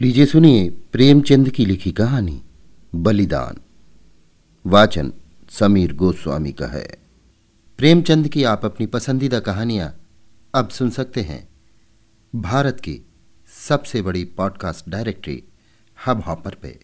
लीजिए 0.00 0.26
सुनिए 0.26 0.70
प्रेमचंद 0.70 1.50
की 1.50 1.64
लिखी 1.66 1.92
कहानी, 1.92 2.42
बलिदान। 2.94 3.56
वाचन 4.66 5.12
समीर 5.50 5.92
गोस्वामी 5.92 6.52
का 6.52 6.66
है। 6.66 6.98
प्रेमचंद 7.78 8.28
की 8.28 8.44
आप 8.44 8.64
अपनी 8.64 8.86
पसंदीदा 8.86 9.40
कहानियाँ 9.40 10.00
अब 10.54 10.68
सुन 10.68 10.90
सकते 10.90 11.22
हैं। 11.22 11.48
भारत 12.34 12.80
की 12.80 13.00
सबसे 13.68 14.02
बड़ी 14.02 14.24
पॉडकास्ट 14.24 14.88
डायरेक्टरी 14.88 15.42
हब 16.06 16.20
हॉपर 16.20 16.54
पे। 16.54 16.80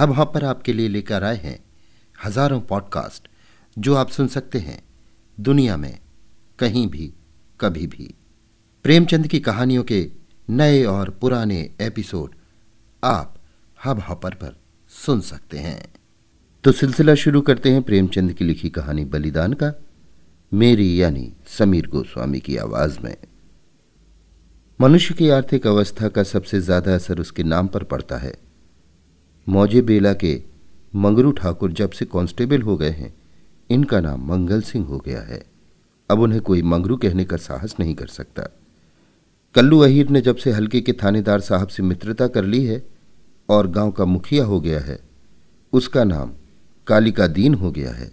हब 0.00 0.12
हॉपर 0.12 0.44
आपके 0.44 0.72
लिए 0.72 0.88
लेकर 0.88 1.24
आए 1.24 1.36
हैं 1.36 1.64
हज़ारों 2.24 2.60
पॉडकास्ट 2.60 3.28
जो 3.78 3.94
आप 3.94 4.08
सुन 4.08 4.28
सकते 4.28 4.58
हैं 4.58 4.82
दुनिया 5.40 5.76
में 5.76 5.98
कहीं 6.58 6.86
भी, 6.88 7.12
कभी 7.60 7.86
भी। 7.86 8.14
प्रेमचंद 8.84 9.26
की 9.26 9.40
कहानियों 9.40 9.84
के 9.84 10.25
नए 10.50 10.84
और 10.84 11.10
पुराने 11.10 11.70
एपिसोड 11.80 12.34
आप 13.04 13.34
हब 13.84 14.00
हॉपर 14.00 14.34
पर 14.34 14.56
सुन 14.88 15.20
सकते 15.20 15.58
हैं। 15.58 15.88
तो 16.64 16.72
सिलसिला 16.72 17.14
शुरू 17.14 17.40
करते 17.40 17.70
हैं 17.70 17.82
प्रेमचंद 17.82 18.32
की 18.32 18.44
लिखी 18.44 18.70
कहानी 18.70 19.04
बलिदान 19.04 19.52
का, 19.52 19.72
मेरी 20.54 21.02
यानी 21.02 21.32
समीर 21.58 21.86
गोस्वामी 21.86 22.40
की 22.40 22.56
आवाज़ 22.56 22.98
में। 23.00 23.16
मनुष्य 24.80 25.14
की 25.14 25.28
आर्थिक 25.28 25.66
अवस्था 25.66 26.08
का 26.08 26.22
सबसे 26.22 26.60
ज़्यादा 26.60 26.94
असर 26.94 27.20
उसके 27.20 27.42
नाम 27.42 27.66
पर 27.66 27.82
पड़ता 27.82 28.16
है। 28.16 28.34
मौजे 29.48 29.82
बेला 29.82 30.12
के 30.12 30.42
मंगरू 30.94 31.32
ठाकुर 31.32 31.72
जब 31.72 31.90
से 31.90 32.04
कांस्टेबल 32.04 32.62
हो 32.62 32.76
गए 32.76 32.90
हैं, 32.90 33.14
इनका 33.70 34.00
नाम 34.00 34.28
मंगल 34.28 34.60
सिंह 34.60 34.86
हो 34.86 34.98
गया 34.98 35.22
है। 35.22 35.44
अब 36.10 36.20
उन्हें 36.20 36.40
कोई 36.40 36.62
मंगरू 36.62 36.96
कहने 36.96 37.24
का 37.24 37.36
साहस 37.36 37.76
नहीं 37.80 37.94
कर 37.94 38.06
सकता। 38.06 38.48
कल्लू 39.56 39.78
अहीर 39.80 40.08
ने 40.08 40.20
जब 40.20 40.36
से 40.36 40.50
हल्के 40.52 40.80
के 40.80 40.92
थानेदार 40.92 41.40
साहब 41.40 41.68
से 41.68 41.82
मित्रता 41.82 42.26
कर 42.28 42.44
ली 42.44 42.64
है 42.64 42.82
और 43.48 43.66
गाँव 43.66 43.90
का 43.90 44.04
मुखिया 44.04 44.44
हो 44.44 44.60
गया 44.60 44.80
है, 44.80 44.98
उसका 45.72 46.02
नाम 46.04 46.32
कालिका 46.86 47.26
दीन 47.26 47.54
हो 47.54 47.70
गया 47.70 47.92
है। 47.92 48.10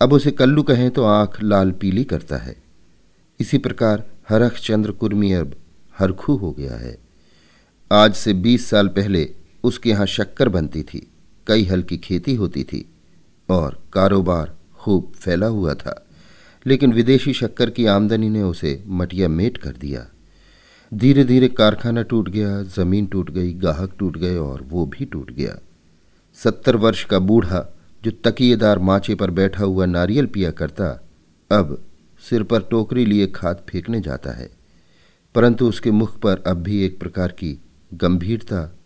अब 0.00 0.12
उसे 0.12 0.30
कल्लू 0.30 0.62
कहें 0.62 0.90
तो 0.90 1.04
आँख 1.04 1.40
लाल 1.42 1.70
पीली 1.72 2.04
करता 2.04 2.36
है। 2.36 2.56
इसी 3.40 3.58
प्रकार 3.58 4.02
हरख 4.28 4.58
चंद्र 4.58 4.92
कुर्मी 4.92 5.32
अब 5.32 5.54
हरखू 5.96 6.36
हो 6.36 6.50
गया 6.52 6.76
है। 6.76 6.96
आज 7.90 8.14
से 8.14 8.32
बीस 8.34 8.68
साल 8.70 8.88
पहले 8.88 9.28
उसके 9.64 9.90
यहाँ 9.90 10.06
शक्कर 10.06 10.48
बनती 10.48 10.82
थी, 10.82 11.06
कई 11.46 11.64
हल 11.64 11.82
की 11.82 11.96
खेती 11.98 12.34
होती 12.34 12.64
थी 12.64 12.84
और 13.48 13.78
कारोबार 13.92 14.54
खूब 14.74 15.12
फैला 15.14 15.46
हुआ 15.48 15.74
था, 15.74 15.94
लेकिन 16.66 16.92
विदेशी 16.92 17.32
शक्कर 17.34 17.70
की 17.70 17.86
आमदनी 17.86 18.28
ने 18.30 18.42
उसे 18.42 18.82
मटिया 18.86 19.28
मेट 19.28 19.56
कर 19.56 19.76
दिया। 19.76 20.06
धीरे 20.94 21.24
धीरे 21.24 21.48
कारखाना 21.48 22.02
टूट 22.02 22.28
गया, 22.28 22.62
ज़मीन 22.62 23.06
टूट 23.06 23.30
गई, 23.30 23.52
गाहक 23.54 23.96
टूट 23.98 24.16
गए 24.16 24.36
और 24.36 24.62
वो 24.62 24.86
भी 24.86 25.04
टूट 25.04 25.30
गया। 25.30 25.58
सत्तर 26.34 26.76
वर्ष 26.76 27.04
का 27.04 27.18
बूढ़ा 27.18 27.74
जो 28.04 28.10
तकिएदार 28.10 28.78
माचे 28.78 29.14
पर 29.14 29.30
बैठा 29.30 29.64
हुआ 29.64 29.86
नारियल 29.86 30.26
पिया 30.26 30.50
करता, 30.50 31.04
अब 31.50 31.82
सिर 32.30 32.42
पर 32.42 32.62
टोकरी 32.62 33.06
लिए 33.06 33.26
खाद 33.26 33.62
फेंकने 33.68 34.00
जाता 34.00 34.30
है। 34.30 34.50
परंतु 35.34 35.68
उसके 35.68 35.90
मुख 35.90 36.18
पर 36.18 36.42
अब 36.46 36.56
भी 36.56 36.84
एक 36.84 36.98
प्रकार 36.98 37.28
की 37.28 37.58
गंभीरता, 37.94 38.76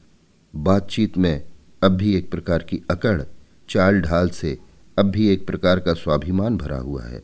बातचीत 0.57 1.19
में 1.19 1.45
अब 1.83 1.93
भी 1.93 2.15
एक 2.17 2.31
प्रकार 2.31 2.59
की 2.59 2.83
अकड़, 2.91 3.23
चाल 3.69 4.01
ढाल 4.01 4.29
से 4.29 4.59
अब 4.99 5.07
भी 5.07 5.29
एक 5.29 5.47
प्रकार 5.47 5.81
का 5.81 5.95
स्वाभिमान 5.95 6.57
भरा 6.57 6.79
हुआ 6.79 7.03
है। 7.03 7.23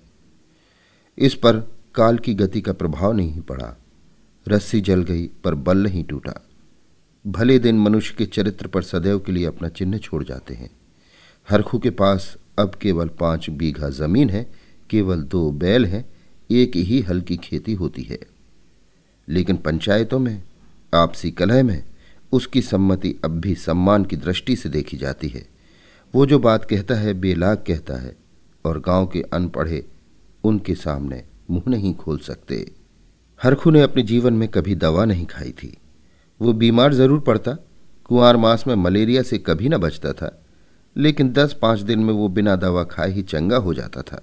इस 1.18 1.34
पर 1.34 1.56
काल 1.94 2.18
की 2.18 2.34
गति 2.34 2.60
का 2.60 2.72
प्रभाव 2.72 3.12
नहीं 3.12 3.40
पड़ा। 3.40 3.76
रस्सी 4.48 4.80
जल 4.80 5.02
गई, 5.02 5.26
पर 5.26 5.54
बल 5.54 5.78
नहीं 5.78 6.04
टूटा। 6.04 6.46
भले 7.26 7.58
दिन 7.58 7.78
मनुष्य 7.78 8.14
के 8.18 8.26
चरित्र 8.26 8.66
पर 8.66 8.82
सदैव 8.82 9.18
के 9.18 9.32
लिए 9.32 9.46
अपना 9.46 9.68
चिन्ह 9.68 9.98
छोड़ 9.98 10.24
जाते 10.24 10.54
हैं। 10.54 10.70
हरखू 11.48 11.78
के 11.78 11.90
पास 11.90 12.36
अब 12.58 12.74
केवल 12.74 13.08
पाँच 13.08 13.50
बीघा 13.50 13.88
ज़मीन 13.88 14.30
है, 14.30 14.52
केवल 14.90 15.22
दो 15.22 15.50
बैल 15.50 15.86
हैं, 15.86 16.14
एक 16.50 16.76
ही 16.76 17.00
हल 17.00 17.20
की 17.20 17.36
खेती 17.36 17.74
होती 17.74 18.02
है। 18.02 18.18
लेकिन 19.28 19.56
पंचायतों 19.56 20.18
में, 20.18 20.42
आपसी 20.94 21.30
कलह 21.30 21.62
में, 21.62 21.84
उसकी 22.32 22.62
सम्मति 22.62 23.16
अब 23.24 23.30
भी 23.30 23.54
सम्मान 23.54 24.04
की 24.04 24.16
दृष्टि 24.16 24.56
से 24.56 24.68
देखी 24.68 24.96
जाती 24.96 25.28
है। 25.28 25.46
वो 26.14 26.26
जो 26.26 26.38
बात 26.38 26.64
कहता 26.64 26.94
है, 26.94 27.14
बेलाग 27.14 27.56
कहता 27.56 28.02
है, 28.02 28.16
और 28.64 28.80
गाँव 28.80 29.06
के 29.06 29.22
अनपढ़े 29.22 29.84
उनके 30.44 30.74
सामने 30.74 31.24
मुँह 31.50 31.62
नहीं 31.68 31.94
खोल 31.94 32.18
सकते। 32.18 32.83
हरखू 33.40 33.70
ने 33.70 33.80
अपने 33.82 34.02
जीवन 34.02 34.34
में 34.34 34.48
कभी 34.48 34.74
दवा 34.74 35.04
नहीं 35.04 35.24
खाई 35.26 35.50
थी। 35.52 35.76
वो 36.40 36.52
बीमार 36.52 36.94
ज़रूर 36.94 37.20
पड़ता, 37.20 37.52
कुंवर 38.04 38.36
मास 38.36 38.66
में 38.66 38.74
मलेरिया 38.74 39.22
से 39.22 39.38
कभी 39.38 39.68
न 39.68 39.78
बचता 39.78 40.12
था, 40.12 40.30
लेकिन 40.96 41.32
दस 41.32 41.56
पाँच 41.62 41.80
दिन 41.80 41.98
में 41.98 42.12
वो 42.14 42.28
बिना 42.28 42.56
दवा 42.56 42.84
खाए 42.84 43.12
ही 43.12 43.22
चंगा 43.22 43.56
हो 43.56 43.74
जाता 43.74 44.02
था। 44.02 44.22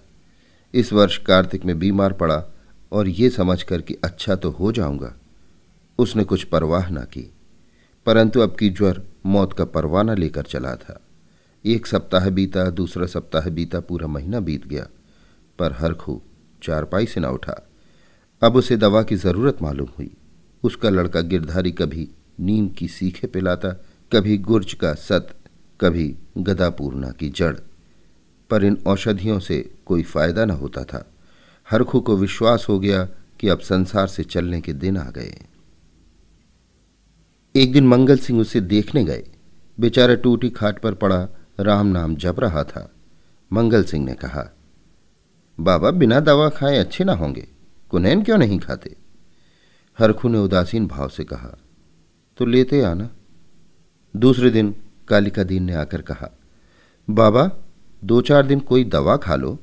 इस 0.74 0.92
वर्ष 0.94 1.18
कार्तिक 1.18 1.66
में 1.66 1.78
बीमार 1.80 2.14
पड़ा 2.14 2.44
और 2.92 3.08
ये 3.08 3.30
समझ 3.30 3.62
कर 3.64 3.82
कि 3.82 3.98
अच्छा 4.04 4.36
तो 4.36 4.50
हो 4.52 4.72
जाऊँगा। 4.72 5.14
उसने 6.00 6.24
कुछ 6.24 6.44
परवाह 6.44 6.90
ना 6.90 7.04
की, 7.04 7.30
परंतु 8.06 8.40
अब 8.40 8.56
की 8.60 8.70
ज्वर 8.70 9.02
मौत 9.26 9.54
का 9.54 9.66
परवाना 9.66 10.14
लेकर 10.14 10.44
चला 10.44 10.76
था। 10.76 11.00
एक 11.66 11.88
सप्ताह 11.88 12.30
बीता, 12.30 12.70
दूसरा 12.70 13.06
सप्ताह 13.06 13.50
बीता, 13.50 13.80
पूरा 13.80 14.08
महीना 14.08 14.40
बीत 14.40 14.68
गया, 14.68 14.88
पर 15.60 15.74
हरखू 15.74 16.22
चारपाई 16.64 17.06
से 17.06 17.22
न 17.22 17.26
उठा। 17.26 17.62
अब 18.44 18.56
उसे 18.56 18.78
दवा 18.78 19.04
की 19.04 19.16
ज़रूरत 19.16 19.58
मालूम 19.62 19.88
हुई। 19.98 20.12
उसका 20.64 20.90
लड़का 20.90 21.22
गिरधारी 21.22 21.72
कभी 21.72 22.10
नीम 22.40 22.68
की 22.70 22.88
सीखे 22.88 23.28
पिलाता 23.28 23.70
कभी 24.14 24.38
गुर्ज 24.38 24.74
का 24.74 24.94
सत, 24.94 25.36
कभी 25.82 26.16
गदापूर्णा 26.38 27.12
की 27.12 27.30
जड़। 27.30 27.56
पर 28.50 28.64
इन 28.64 28.78
औषधियों 28.88 29.40
से 29.40 29.72
कोई 29.86 30.04
फ़ायदा 30.04 30.46
न 30.46 30.52
होता 30.52 30.84
था। 30.84 31.12
हरखू 31.72 32.00
को 32.00 32.18
विश्वास 32.18 32.66
हो 32.70 32.80
गया 32.80 33.10
कि 33.40 33.48
अब 33.48 33.60
संसार 33.60 34.08
से 34.08 34.24
चलने 34.24 34.62
के 34.62 34.74
दिन 34.74 34.98
आ 34.98 35.12
गए। 35.12 35.42
एक 37.56 37.74
दिन 37.74 37.88
मंगल 37.88 38.18
सिंह 38.18 38.42
उसे 38.42 38.62
देखने 38.62 39.04
गए। 39.04 39.28
बेचारा 39.80 40.16
टूटी 40.16 40.50
खाट 40.50 40.80
पर 40.80 40.94
पड़ा, 40.94 41.28
राम 41.60 41.88
नाम 41.88 42.16
जप 42.16 42.40
रहा 42.40 42.64
था। 42.64 42.92
मंगल 43.54 43.84
सिंह 43.84 44.06
ने 44.06 44.14
कहा, 44.14 44.56
बाबा, 45.60 45.92
बिना 45.92 46.20
दवा 46.20 46.50
खाए 46.50 46.78
अच्छे 46.78 47.04
ना 47.04 47.14
होंगे। 47.14 47.48
कुनैन 47.92 48.24
क्यों 48.24 48.38
नहीं 48.38 48.60
खाते? 48.60 48.96
हरखू 50.00 50.30
ने 50.30 50.38
उदासीन 50.38 50.88
भाव 50.88 51.10
से 51.10 51.24
कहा 51.24 51.58
तो 52.38 52.46
लेते 52.46 52.82
आना। 52.82 53.10
दूसरे 54.16 54.50
दिन 54.50 54.76
कालिका 55.08 55.44
दीन 55.44 55.64
ने 55.64 55.74
आकर 55.74 56.02
कहा, 56.02 56.38
बाबा, 57.10 57.52
दो 58.04 58.22
चार 58.22 58.46
दिन 58.46 58.60
कोई 58.60 58.84
दवा 58.84 59.18
खा 59.18 59.36
लो। 59.36 59.60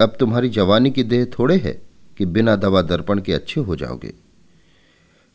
अब 0.00 0.16
तुम्हारी 0.20 0.48
जवानी 0.48 0.90
की 0.90 1.02
देह 1.02 1.24
थोड़े 1.24 1.56
है 1.56 1.82
कि 2.16 2.26
बिना 2.26 2.56
दवा 2.56 2.82
दर्पण 2.82 3.20
के 3.20 3.32
अच्छे 3.32 3.60
हो 3.60 3.76
जाओगे। 3.76 4.14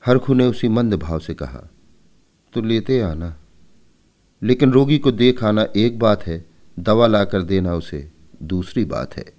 हरखू 0.05 0.33
ने 0.33 0.45
उसी 0.45 0.67
मंद 0.67 0.93
भाव 0.93 1.19
से 1.19 1.33
कहा 1.33 1.69
तो 2.53 2.61
लेते 2.61 3.01
आना। 3.01 3.37
लेकिन 4.43 4.71
रोगी 4.71 4.97
को 4.97 5.11
देख 5.11 5.43
आना 5.43 5.67
एक 5.75 5.99
बात 5.99 6.27
है, 6.27 6.45
दवा 6.79 7.07
लाकर 7.07 7.41
देना 7.41 7.75
उसे 7.75 8.11
दूसरी 8.43 8.85
बात 8.85 9.17
है। 9.17 9.33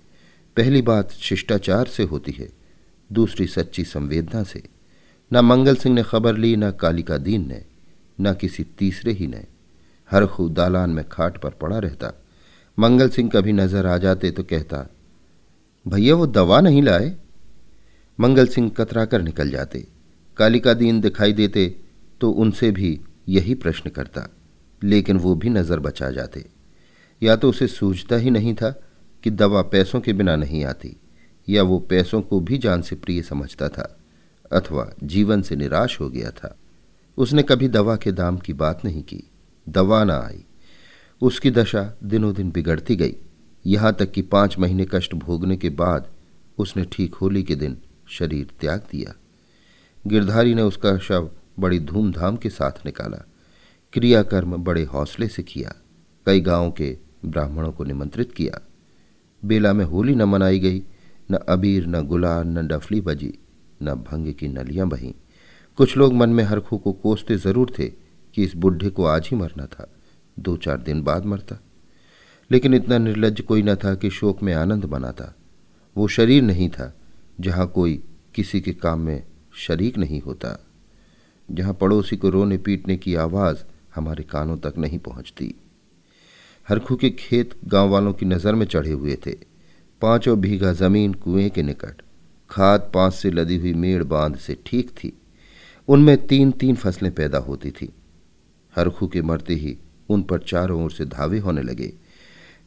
पहली 0.56 0.82
बात 0.82 1.10
शिष्टाचार 1.10 1.86
से 1.86 2.02
होती 2.02 2.32
है। 2.32 2.61
दूसरी 3.12 3.46
सच्ची 3.46 3.84
संवेदना 3.84 4.42
से। 4.42 4.62
न 5.30 5.40
मंगल 5.40 5.76
सिंह 5.76 5.94
ने 5.94 6.02
खबर 6.02 6.36
ली, 6.36 6.54
न 6.56 6.70
कालिका 6.72 7.16
दीन 7.18 7.46
ने, 7.48 7.64
न 8.18 8.34
किसी 8.34 8.64
तीसरे 8.78 9.12
ही 9.12 9.26
ने। 9.26 9.44
हर 10.10 10.26
खू 10.26 10.48
दालान 10.50 10.90
में 10.90 11.04
खाट 11.08 11.38
पर 11.38 11.50
पड़ा 11.52 11.78
रहता। 11.78 12.12
मंगल 12.78 13.08
सिंह 13.08 13.30
कभी 13.30 13.52
नज़र 13.52 13.86
आ 13.86 13.96
जाते 13.98 14.30
तो 14.30 14.42
कहता, 14.42 14.86
भैया, 15.86 16.14
वो 16.14 16.26
दवा 16.26 16.60
नहीं 16.60 16.82
लाए? 16.82 17.14
मंगल 18.18 18.46
सिंह 18.46 18.68
कतरा 18.70 19.04
कर 19.04 19.22
निकल 19.22 19.50
जाते। 19.50 19.86
कालिका 20.36 20.74
दीन 20.74 21.00
दिखाई 21.00 21.32
देते 21.32 21.66
तो 22.20 22.30
उनसे 22.32 22.70
भी 22.70 22.98
यही 23.28 23.54
प्रश्न 23.54 23.91
करता, 23.91 24.28
लेकिन 24.82 25.16
वो 25.16 25.34
भी 25.34 25.50
नज़र 25.50 25.80
बचा 25.80 26.10
जाते। 26.10 26.44
या 27.22 27.36
तो 27.36 27.48
उसे 27.48 27.66
सूझता 27.66 28.16
ही 28.16 28.30
नहीं 28.30 28.54
था 28.54 28.70
कि 29.24 29.30
दवा 29.30 29.62
पैसों 29.62 30.00
के 30.00 30.12
बिना 30.12 30.36
नहीं 30.36 30.65
आती। 30.65 30.97
या 31.48 31.62
वो 31.62 31.78
पैसों 31.78 32.22
को 32.22 32.41
भी 32.41 32.59
जान 32.59 32.83
से 32.83 32.97
प्रिय 32.97 33.22
समझता 33.22 33.68
था, 33.68 33.98
अथवा 34.53 34.92
जीवन 35.03 35.42
से 35.42 35.56
निराश 35.56 36.00
हो 36.00 36.10
गया 36.10 36.30
था। 36.30 36.59
उसने 37.16 37.42
कभी 37.42 37.68
दवा 37.68 37.97
के 37.97 38.12
दाम 38.12 38.39
की 38.39 38.53
बात 38.53 38.84
नहीं 38.84 39.03
की। 39.03 39.30
दवा 39.68 40.04
ना 40.04 40.16
आई। 40.18 40.44
उसकी 41.22 41.50
दशा 41.50 41.98
दिनों 42.04 42.34
दिन 42.34 42.50
बिगड़ती 42.50 42.97
गई। 42.97 43.16
यहाँ 43.66 43.92
तक 43.92 44.10
कि 44.10 44.22
पाँच 44.22 44.59
महीने 44.59 44.86
कष्ट 44.94 45.15
भोगने 45.15 45.56
के 45.56 45.68
बाद 45.71 46.09
उसने 46.59 46.84
ठीक 46.84 47.15
होली 47.15 47.42
के 47.42 47.54
दिन 47.54 47.78
शरीर 48.09 48.48
त्याग 48.60 48.80
दिया। 48.92 49.15
गिरधारी 50.06 50.54
ने 50.54 50.62
उसका 50.62 50.98
शव 50.98 51.30
बड़ी 51.59 51.80
धूमधाम 51.80 52.36
के 52.36 52.50
साथ 52.50 52.86
निकाला। 52.86 53.27
क्रियाकर्म 53.92 54.56
बड़े 54.56 54.84
हौसले 54.84 55.28
से 55.28 55.42
किया। 55.42 55.74
कई 56.27 56.41
गाँवों 56.41 56.71
के 56.71 56.98
ब्राह्मणों 57.24 57.72
को 57.72 57.84
निमंत्रित 57.84 58.33
किया। 58.33 58.60
बेला 59.44 59.72
में 59.72 59.84
होली 59.84 60.15
न 60.15 60.22
मनाई 60.22 60.59
गई। 60.59 60.83
न 61.32 61.38
अबीर, 61.48 61.86
न 61.86 62.02
गुलाल, 62.02 62.46
न 62.48 62.66
डफली 62.66 63.00
बजी, 63.00 63.32
न 63.82 63.94
भंग 64.02 64.32
की 64.34 64.48
नलियाँ 64.48 64.88
बहीं। 64.88 65.12
कुछ 65.78 65.96
लोग 65.96 66.14
मन 66.14 66.30
में 66.30 66.44
हरखू 66.44 66.78
को 66.78 66.92
कोसते 66.92 67.36
ज़रूर 67.36 67.72
थे 67.78 67.88
कि 68.34 68.44
इस 68.44 68.54
बुढ़े 68.56 68.90
को 68.90 69.04
आज 69.04 69.28
ही 69.30 69.36
मरना 69.36 69.66
था, 69.66 69.88
दो 70.36 70.56
चार 70.56 70.78
दिन 70.78 71.02
बाद 71.02 71.24
मरता। 71.24 71.58
लेकिन 72.50 72.74
इतना 72.74 72.98
निर्लज 72.98 73.40
कोई 73.40 73.62
न 73.62 73.74
था 73.74 73.94
कि 73.94 74.10
शोक 74.10 74.42
में 74.42 74.52
आनंद 74.54 74.84
मनाता। 74.84 75.32
वो 75.96 76.08
शरीर 76.08 76.42
नहीं 76.42 76.68
था, 76.68 76.92
जहाँ 77.40 77.66
कोई 77.66 78.02
किसी 78.34 78.60
के 78.60 78.72
काम 78.72 79.00
में 79.00 79.22
शरीक 79.58 79.98
नहीं 79.98 80.20
होता, 80.20 80.58
जहाँ 81.48 81.74
पड़ोसी 81.74 82.16
को 82.16 82.28
रोने 82.28 82.58
पीटने 82.58 82.96
की 82.96 83.14
आवाज़ 83.14 83.64
हमारे 83.94 84.22
कानों 84.22 84.56
तक 84.56 84.74
नहीं 84.78 84.98
पहुँचती। 84.98 85.54
हरखू 86.66 86.96
के 86.96 87.10
खेत 87.10 87.54
गाँव 87.64 87.88
वालों 87.88 88.12
की 88.12 88.26
नज़र 88.26 88.54
में 88.54 88.66
चढ़े 88.66 88.92
हुए 88.92 89.16
थे। 89.26 89.34
पाँचों 90.03 90.41
बीघा 90.41 90.72
ज़मीन 90.72 91.13
कुएँ 91.15 91.49
के 91.49 91.63
निकट, 91.63 92.03
खाद 92.51 92.91
पाँच 92.95 93.15
से 93.15 93.31
लदी 93.31 93.57
हुई 93.57 93.72
मेड़ 93.75 94.03
बाँध 94.04 94.37
से 94.37 94.57
ठीक 94.66 94.91
थी। 94.91 95.13
उनमें 95.89 96.27
तीन 96.27 96.51
तीन 96.51 96.77
फ़सलें 96.77 97.13
पैदा 97.15 97.39
होती 97.39 97.71
थी। 97.71 97.93
हरखू 98.77 99.07
के 99.09 99.22
मरते 99.22 99.54
ही 99.54 99.77
उन 100.09 100.22
पर 100.22 100.39
चारों 100.39 100.83
ओर 100.84 100.91
से 100.91 101.04
धावे 101.04 101.39
होने 101.39 101.63
लगे। 101.63 101.93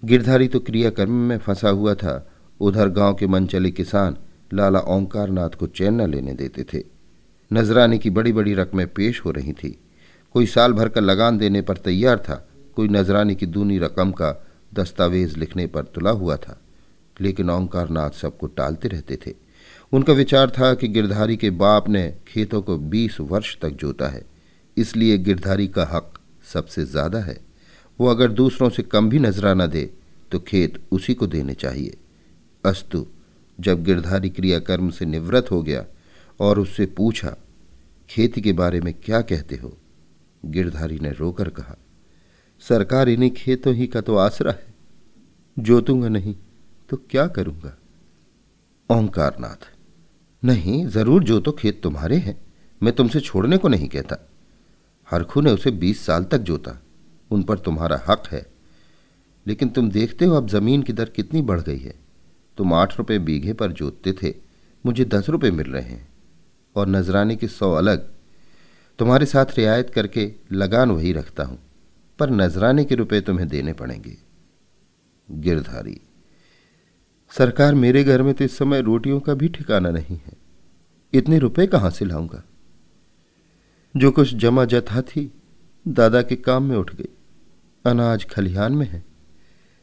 गिरधारी 0.03 0.47
तो 0.47 0.59
क्रियाकर्म 0.59 1.11
में 1.11 1.37
फंसा 1.37 1.69
हुआ 1.69 1.93
था। 1.93 2.31
उधर 2.59 2.89
गाँव 2.89 3.13
के 3.13 3.27
मन 3.27 3.45
चले 3.45 3.71
किसान 3.71 4.17
लाला 4.53 4.79
ओंकार 4.79 5.29
नाथ 5.29 5.49
को 5.49 5.67
चैन 5.67 6.01
न 6.01 6.09
लेने 6.11 6.33
देते 6.33 6.63
थे। 6.63 6.83
नजराने 7.53 7.97
की 7.97 8.09
बड़ी 8.09 8.33
बड़ी 8.33 8.53
रकमें 8.53 8.87
पेश 8.87 9.25
हो 9.25 9.31
रही 9.31 9.53
थी। 9.53 9.79
कोई 10.33 10.45
साल 10.45 10.73
भर 10.73 10.89
का 10.89 11.01
लगान 11.01 11.37
देने 11.37 11.61
पर 11.61 11.77
तैयार 11.77 12.19
था। 12.19 12.47
कोई 12.75 12.87
नजराने 12.87 13.35
की 13.35 13.45
दूनी 13.45 13.77
रकम 13.77 14.11
का 14.11 14.45
दस्तावेज़ 14.73 15.37
लिखने 15.37 15.67
पर 15.67 15.83
तुला 15.83 16.11
हुआ 16.11 16.35
था। 16.37 16.61
लेकिन 17.17 17.49
ओंकार 17.49 17.89
नाथ 17.89 18.11
सबको 18.11 18.47
टालते 18.49 18.87
रहते 18.87 19.17
थे। 19.25 19.33
उनका 19.93 20.13
विचार 20.13 20.49
था 20.49 20.73
कि 20.73 20.87
गिरधारी 20.87 21.37
के 21.37 21.49
बाप 21.51 21.89
ने 21.89 22.09
खेतों 22.27 22.61
को 22.61 22.77
बीस 22.77 23.19
वर्ष 23.21 23.57
तक 23.61 23.75
जोता 23.77 24.07
है। 24.07 24.23
इसलिए 24.77 25.17
गिरधारी 25.17 25.67
का 25.67 25.83
हक 25.91 26.19
सबसे 26.53 26.85
ज़्यादा 26.85 27.19
है। 27.19 27.37
वो 27.99 28.07
अगर 28.07 28.31
दूसरों 28.33 28.69
से 28.69 28.83
कम 28.83 29.09
भी 29.09 29.19
नजराना 29.19 29.65
दे 29.67 29.89
तो 30.31 30.39
खेत 30.39 30.79
उसी 30.91 31.13
को 31.13 31.27
देने 31.27 31.53
चाहिए। 31.55 31.97
अस्तु, 32.63 33.05
जब 33.59 33.83
गिरधारी 33.83 34.29
क्रियाकर्म 34.29 34.89
से 34.89 35.05
निवृत्त 35.05 35.51
हो 35.51 35.61
गया 35.63 35.85
और 36.39 36.59
उससे 36.59 36.85
पूछा, 36.87 37.35
खेती 38.09 38.41
के 38.41 38.53
बारे 38.53 38.81
में 38.81 38.93
क्या 38.95 39.21
कहते 39.21 39.55
हो? 39.55 39.77
गिरधारी 40.43 40.99
ने 40.99 41.11
रोकर 41.11 41.49
कहा, 41.49 41.75
सरकार 42.61 43.09
इन्हीं 43.09 43.29
खेतों 43.31 43.73
ही 43.75 43.87
का 43.87 44.01
तो 44.01 44.15
आसरा 44.17 44.51
है। 44.51 44.73
जोतूँगा 45.57 46.09
नहीं। 46.09 46.35
तो 46.89 46.97
क्या 46.97 47.27
करूँगा? 47.27 47.77
ओंकारनाथ, 48.89 49.71
नहीं, 50.45 50.87
ज़रूर 50.87 51.23
जो 51.23 51.39
तो 51.39 51.51
खेत 51.51 51.83
तुम्हारे 51.83 52.17
हैं, 52.17 52.41
मैं 52.83 52.93
तुमसे 52.95 53.19
छोड़ने 53.19 53.57
को 53.57 53.67
नहीं 53.67 53.87
कहता। 53.89 54.17
हरखू 55.11 55.41
ने 55.41 55.51
उसे 55.51 55.71
बीस 55.71 56.05
साल 56.05 56.23
तक 56.23 56.37
जोता, 56.37 56.81
उन 57.31 57.43
पर 57.43 57.59
तुम्हारा 57.59 58.01
हक 58.07 58.23
है। 58.31 58.45
लेकिन 59.47 59.69
तुम 59.69 59.89
देखते 59.89 60.25
हो 60.25 60.35
अब 60.35 60.47
ज़मीन 60.47 60.83
की 60.83 60.93
दर 60.93 61.05
कितनी 61.05 61.41
बढ़ 61.41 61.61
गई 61.61 61.79
है। 61.79 61.95
तुम 62.57 62.73
आठ 62.73 62.97
रुपये 62.97 63.19
बीघे 63.19 63.53
पर 63.53 63.71
जोतते 63.71 64.13
थे, 64.13 64.33
मुझे 64.85 65.05
दस 65.05 65.29
रुपये 65.29 65.51
मिल 65.51 65.67
रहे 65.67 65.83
हैं। 65.83 66.07
और 66.75 66.87
नजराने 66.87 67.35
की 67.35 67.47
सौ 67.47 67.73
अलग, 67.73 68.09
तुम्हारे 68.99 69.25
साथ 69.25 69.45
रियायत 69.57 69.89
करके 69.89 70.33
लगान 70.51 70.91
वही 70.91 71.13
रखता 71.13 71.43
हूँ, 71.43 71.59
पर 72.19 72.29
नजराने 72.29 72.85
के 72.85 72.95
रुपए 72.95 73.21
तुम्हें 73.21 73.47
देने 73.47 73.73
पड़ेंगे। 73.73 74.17
गिरधारी। 75.31 76.01
सरकार 77.37 77.75
मेरे 77.75 78.03
घर 78.03 78.21
में 78.21 78.33
तो 78.33 78.43
इस 78.43 78.57
समय 78.57 78.81
रोटियों 78.81 79.19
का 79.19 79.33
भी 79.33 79.47
ठिकाना 79.47 79.89
नहीं 79.89 80.17
है। 80.17 80.33
इतने 81.13 81.39
रुपए 81.39 81.67
कहाँ 81.67 81.89
से 81.89 82.05
लाऊँगा? 82.05 82.43
जो 83.97 84.11
कुछ 84.11 84.35
जमा 84.35 84.65
जथा 84.65 85.01
थी, 85.01 85.31
दादा 85.87 86.21
के 86.21 86.35
काम 86.35 86.63
में 86.63 86.77
उठ 86.77 86.95
गई। 86.95 87.09
अनाज 87.85 88.25
खलिहान 88.25 88.73
में 88.73 88.89
है। 88.89 89.03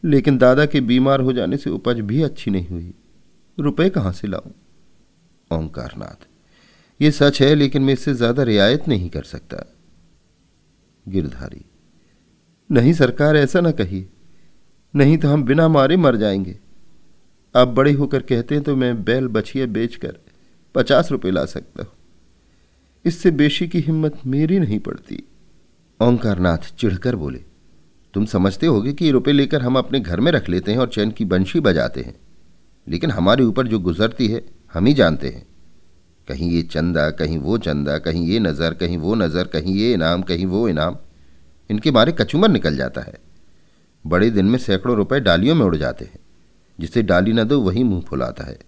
लेकिन 0.05 0.39
दादा 0.39 0.67
के 0.67 0.81
बीमार 0.81 1.21
हो 1.21 1.33
जाने 1.33 1.57
से 1.57 1.71
उपज 1.71 2.01
भी 2.01 2.23
अच्छी 2.23 2.51
नहीं 2.51 2.69
हुई। 2.69 2.95
रुपए 3.59 3.91
कहाँ 3.91 4.13
से 4.13 4.29
लाऊं? 4.29 4.51
ओंकारनाथ, 5.59 6.27
ये 7.01 7.11
सच 7.11 7.43
है, 7.43 7.55
लेकिन 7.55 7.83
मैं 7.83 7.93
इससे 7.93 8.15
ज़्यादा 8.15 8.43
रियायत 8.43 8.89
नहीं 8.89 9.11
कर 9.11 9.23
सकता। 9.23 9.75
गिरधारी, 11.09 11.65
नहीं 12.71 12.93
सरकार, 12.93 13.37
ऐसा 13.37 13.61
ना 13.61 13.71
कहिए। 13.71 14.09
नहीं 14.97 15.19
तो 15.19 15.29
हम 15.29 15.45
बिना 15.45 15.69
मारे 15.69 15.97
मर 15.97 16.17
जाएँगे। 16.17 16.59
आप 17.55 17.69
बड़े 17.69 17.93
होकर 17.93 18.23
कहते 18.23 18.55
हैं 18.55 18.65
तो 18.65 18.75
मैं 18.77 19.03
बैल 19.05 19.27
बछिया 19.29 19.67
बेचकर 19.69 20.17
पचास 20.75 21.11
रुपए 21.11 21.31
ला 21.31 21.45
सकता 21.45 21.83
हूँ। 21.83 21.93
इससे 23.05 23.31
बेशी 23.31 23.67
की 23.69 23.81
हिम्मत 23.81 24.21
मेरी 24.27 24.59
नहीं 24.59 24.79
पड़ती। 24.79 25.23
ओंकारनाथ 26.01 26.73
चिढ़कर 26.79 27.17
बोले, 27.17 27.39
तुम 28.15 28.25
समझते 28.27 28.67
होगे 28.67 28.93
कि 28.93 29.05
ये 29.05 29.11
रुपए 29.11 29.33
लेकर 29.33 29.63
हम 29.63 29.79
अपने 29.79 30.01
घर 30.01 30.21
में 30.21 30.33
रख 30.33 30.49
लेते 30.49 30.73
हैं 30.73 30.79
और 30.79 30.89
चैन 30.89 31.11
की 31.11 31.25
बंशी 31.25 31.61
बजाते 31.61 32.01
हैं। 32.01 32.15
लेकिन 32.87 33.11
हमारे 33.11 33.45
ऊपर 33.45 33.67
जो 33.67 33.79
गुजरती 33.81 34.29
है, 34.29 34.43
हम 34.75 34.87
ही 34.87 34.95
जानते 34.95 35.29
हैं। 35.29 35.47
कहीं 36.29 36.51
ये 36.51 36.63
चंदा, 36.63 37.09
कहीं 37.11 37.39
वो 37.39 37.59
चंदा, 37.59 37.99
कहीं 37.99 38.27
ये 38.27 38.39
नज़र, 38.39 38.75
कहीं 38.75 38.99
वो 38.99 39.15
नज़र, 39.15 39.45
कहीं 39.45 39.75
ये 39.75 39.93
इनाम, 39.93 40.23
कहीं 40.23 40.47
वो 40.47 40.69
इनाम, 40.69 40.97
इनके 41.71 41.91
बारे 41.91 42.13
कचूमर 42.13 42.49
निकल 42.49 42.77
जाता 42.77 43.01
है। 43.01 43.19
बड़े 44.05 44.31
दिन 44.31 44.45
में 44.45 44.59
सैकड़ों 44.59 44.97
रुपए 44.97 45.21
डालियों 45.21 45.55
में 45.55 45.65
उड़ 45.67 45.77
जाते 45.77 46.05
हैं। 46.05 46.19
जिसे 46.83 47.03
डाली 47.03 47.33
न 47.33 47.45
दो, 47.45 47.61
वही 47.61 47.83
मुँह 47.83 48.01
फुलाता 48.01 48.45
है। 48.45 48.59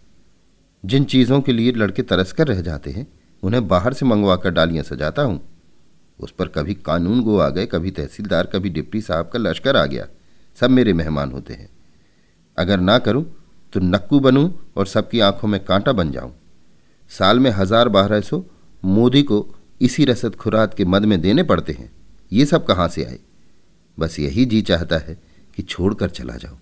जिन 0.84 1.04
चीज़ों 1.04 1.40
के 1.40 1.52
लिए 1.52 1.72
लड़के 1.72 2.02
तरस 2.02 2.32
कर 2.32 2.46
रह 2.46 2.60
जाते 2.60 2.90
हैं, 2.90 3.06
उन्हें 3.42 3.66
बाहर 3.68 3.92
से 3.92 4.06
मंगवा 4.06 4.36
कर 4.36 4.50
डालियाँ 4.50 4.84
सजाता 4.84 5.22
हूँ। 5.22 5.40
उस 6.20 6.30
पर 6.30 6.48
कभी 6.48 6.74
कानून 6.74 7.22
गो 7.22 7.38
आ 7.38 7.48
गए, 7.48 7.66
कभी 7.66 7.90
तहसीलदार, 7.90 8.46
कभी 8.46 8.70
डिप्टी 8.70 9.00
साहब 9.00 9.28
का 9.28 9.38
लश्कर 9.38 9.76
आ 9.76 9.86
गया। 9.86 10.06
सब 10.58 10.70
मेरे 10.70 10.92
मेहमान 10.92 11.32
होते 11.32 11.54
हैं। 11.54 11.68
अगर 12.58 12.80
ना 12.80 12.98
करूँ 12.98 13.24
तो 13.72 13.80
नक्कू 13.80 14.20
बनूं 14.20 14.50
और 14.76 14.86
सबकी 14.86 15.20
आँखों 15.20 15.48
में 15.48 15.64
कांटा 15.64 15.92
बन 15.92 16.10
जाऊँ। 16.12 16.32
साल 17.10 17.40
में 17.40 17.50
हज़ार 17.50 17.88
बारह 17.88 18.20
सौ 18.20 18.44
मोदी 18.84 19.22
को 19.22 19.46
इसी 19.80 20.04
रसद 20.04 20.34
खुरात 20.34 20.74
के 20.74 20.84
मद 20.84 21.04
में 21.04 21.20
देने 21.20 21.42
पड़ते 21.42 21.72
हैं। 21.72 21.90
ये 22.32 22.44
सब 22.46 22.66
कहाँ 22.66 22.88
से 22.88 23.04
आए? 23.04 23.18
बस 23.98 24.18
यही 24.20 24.44
जी 24.44 24.62
चाहता 24.62 24.98
है 24.98 25.18
कि 25.56 25.62
छोड़कर 25.62 26.10
चला 26.10 26.36
जाओ 26.36 26.56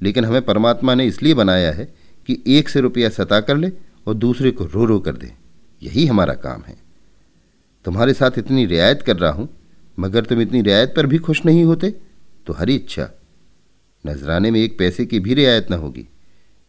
लेकिन 0.00 0.24
हमें 0.24 0.42
परमात्मा 0.42 0.94
ने 0.94 1.06
इसलिए 1.06 1.34
बनाया 1.34 1.72
है 1.72 1.84
कि 2.28 2.42
एक 2.48 2.68
से 2.68 2.80
रुपया 2.80 3.08
सता 3.10 3.40
कर 3.40 3.56
ले 3.56 3.70
और 4.06 4.14
दूसरे 4.14 4.50
को 4.50 4.64
रो 4.64 4.84
रो 4.84 4.98
कर 5.00 5.12
दे। 5.12 5.32
यही 5.82 6.06
हमारा 6.06 6.34
काम 6.36 6.62
है। 6.62 6.76
तुम्हारे 7.84 8.14
साथ 8.14 8.38
इतनी 8.38 8.66
रियायत 8.66 9.02
कर 9.02 9.16
रहा 9.16 9.30
हूँ, 9.30 9.48
मगर 9.98 10.24
तुम 10.24 10.40
इतनी 10.40 10.62
रियायत 10.62 10.92
पर 10.96 11.06
भी 11.06 11.18
खुश 11.18 11.44
नहीं 11.46 11.64
होते 11.64 11.90
तो 12.46 12.52
हरी 12.52 12.74
इच्छा। 12.74 13.08
नजराने 14.04 14.50
में 14.50 14.60
एक 14.60 14.78
पैसे 14.78 15.06
की 15.06 15.20
भी 15.20 15.34
रियायत 15.34 15.70
न 15.70 15.74
होगी। 15.74 16.06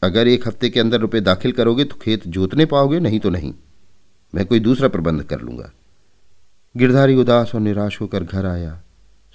अगर 0.02 0.28
एक 0.28 0.48
हफ़्ते 0.48 0.70
के 0.70 0.80
अंदर 0.80 1.00
रुपए 1.00 1.20
दाखिल 1.22 1.52
करोगे 1.52 1.84
तो 1.84 1.96
खेत 1.96 2.28
जोतने 2.28 2.66
पाओगे, 2.66 3.00
नहीं 3.00 3.20
तो 3.20 3.30
नहीं। 3.30 3.54
मैं 4.34 4.46
कोई 4.46 4.60
दूसरा 4.60 4.88
प्रबंध 4.88 5.24
कर 5.24 5.42
लूँगा। 5.42 5.72
गिरधारी 6.76 7.16
उदास 7.16 7.52
और 7.56 7.62
निराश 7.62 8.00
होकर 8.02 8.24
घर 8.24 8.46
आया। 8.46 8.82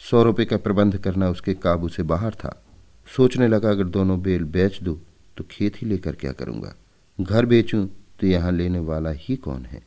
सौ 0.01 0.23
रुपये 0.23 0.47
का 0.47 0.57
प्रबंध 0.57 0.97
करना 0.97 1.29
उसके 1.31 1.55
काबू 1.55 1.89
से 1.89 2.03
बाहर 2.03 2.35
था। 2.35 2.63
सोचने 3.07 3.49
लगा, 3.49 3.71
अगर 3.71 3.85
दोनों 3.85 4.21
बेल 4.23 4.45
बेच 4.45 4.79
दो 4.83 5.01
तो 5.37 5.45
खेत 5.51 5.77
ही 5.77 5.87
लेकर 5.87 6.13
क्या 6.13 6.33
करूँगा? 6.33 6.75
घर 7.21 7.47
बेचूं 7.47 7.87
तो 8.21 8.27
यहाँ 8.27 8.53
लेने 8.53 8.79
वाला 8.79 9.11
ही 9.11 9.37
कौन 9.37 9.65
है? 9.65 9.83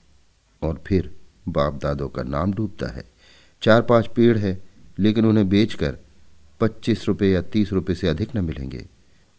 और 0.62 0.84
फिर 0.88 1.12
बाप 1.48 1.74
दादों 1.74 2.10
का 2.10 2.24
नाम 2.24 2.54
डूबता 2.54 2.88
है। 2.88 3.04
चार 3.62 3.82
पाँच 3.82 4.08
पेड़ 4.08 4.38
है, 4.38 4.64
लेकिन 5.00 5.26
उन्हें 5.26 5.50
बेचकर 5.50 5.98
पच्चीस 6.60 7.08
रुपये 7.08 7.32
या 7.32 7.42
तीस 7.42 7.74
रुपये 7.74 7.96
से 7.96 8.08
अधिक 8.08 8.36
न 8.36 8.44
मिलेंगे। 8.46 8.86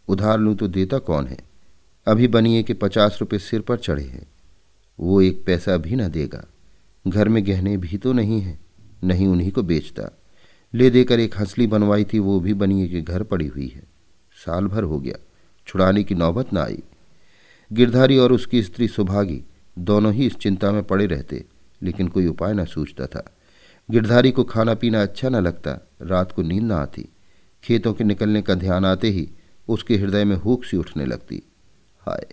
उधार 0.09 0.39
लूँ 0.39 0.55
तो 0.57 0.69
देता 0.69 0.99
कौन 0.99 1.27
है? 1.27 1.39
अभी 2.07 2.29
बनिए 2.29 2.63
कि 2.63 2.73
पचास 2.73 3.19
रुपये 3.21 3.39
सिर 3.39 3.61
पर 3.61 3.77
चढ़े 3.77 4.05
हैं। 4.05 4.27
वो 5.01 5.21
एक 5.23 5.45
पैसा 5.45 5.77
भी 5.77 5.97
न 5.97 6.09
देगा। 6.09 6.45
घर 7.09 7.29
में 7.29 7.47
गहने 7.47 7.77
भी 7.77 7.99
तो 7.99 8.13
नहीं 8.13 8.41
है, 8.41 8.59
नहीं 9.05 9.27
उन्हीं 9.27 9.51
को 9.53 9.63
बेचता। 9.63 10.11
ले 10.75 10.91
देकर 10.91 11.21
एक 11.21 11.39
हंसली 11.39 11.67
बनवाई 11.67 12.05
थी, 12.05 12.19
वो 12.19 12.41
भी 12.41 12.55
बनिए 12.55 12.89
के 12.89 13.01
घर 13.01 13.23
पड़ी 13.23 13.47
हुई 13.47 13.69
है। 13.69 13.83
साल 14.47 14.67
भर 14.67 14.83
हो 14.83 15.01
गया, 15.01 15.15
छुड़ाने 15.67 16.05
की 16.05 16.15
नौबत 16.15 16.53
ना 16.53 16.63
आई। 16.63 16.83
गिरधारी 17.73 18.19
और 18.19 18.33
उसकी 18.33 18.63
स्त्री 18.63 18.89
सुभागी 18.89 19.43
दोनों 19.79 20.13
ही 20.13 20.27
इस 20.27 20.35
चिंता 20.35 20.73
में 20.73 20.83
पड़े 20.83 21.07
रहते, 21.07 21.45
लेकिन 21.83 22.09
कोई 22.09 22.27
उपाय 22.27 22.53
न 22.53 22.65
सूझता 22.65 23.07
था। 23.07 23.37
गिरधारी 23.91 24.31
को 24.31 24.45
खाना 24.45 24.75
पीना 24.75 25.03
अच्छा 25.03 25.29
न 25.29 25.37
लगता, 25.37 25.89
रात 26.03 26.33
को 26.33 26.43
नींद 26.43 26.63
न 26.63 26.73
आती। 26.73 27.09
खेतों 27.63 27.93
के 27.93 28.05
निकलने 28.05 28.43
का 28.43 28.55
ध्यान 28.55 28.85
आते 28.85 29.11
ही 29.11 29.29
उसके 29.69 29.97
हृदय 29.97 30.25
में 30.25 30.37
हुक 30.37 30.65
सी 30.65 30.77
उठने 30.77 31.07
लगती। 31.07 31.43
हाय, 31.99 32.27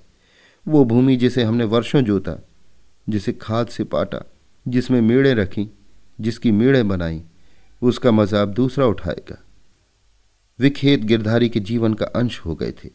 वो 0.67 0.85
भूमि 0.85 1.15
जिसे 1.15 1.43
हमने 1.43 1.63
वर्षों 1.63 2.01
जोता, 2.01 2.35
जिसे 3.09 3.33
खाद 3.33 3.67
से 3.67 3.83
पाटा, 3.83 4.19
जिसमें 4.67 5.01
मेड़ें 5.01 5.35
रखी, 5.35 5.69
जिसकी 6.21 6.51
मेड़ें 6.51 6.87
बनाई 6.87 7.23
उसका 7.83 8.11
मजाब 8.11 8.53
दूसरा 8.53 8.85
उठाएगा। 8.85 9.43
वे 10.59 10.69
खेत 10.69 10.99
गिरधारी 10.99 11.49
के 11.49 11.59
जीवन 11.59 11.93
का 11.93 12.05
अंश 12.05 12.39
हो 12.39 12.55
गए 12.55 12.71
थे। 12.71 12.89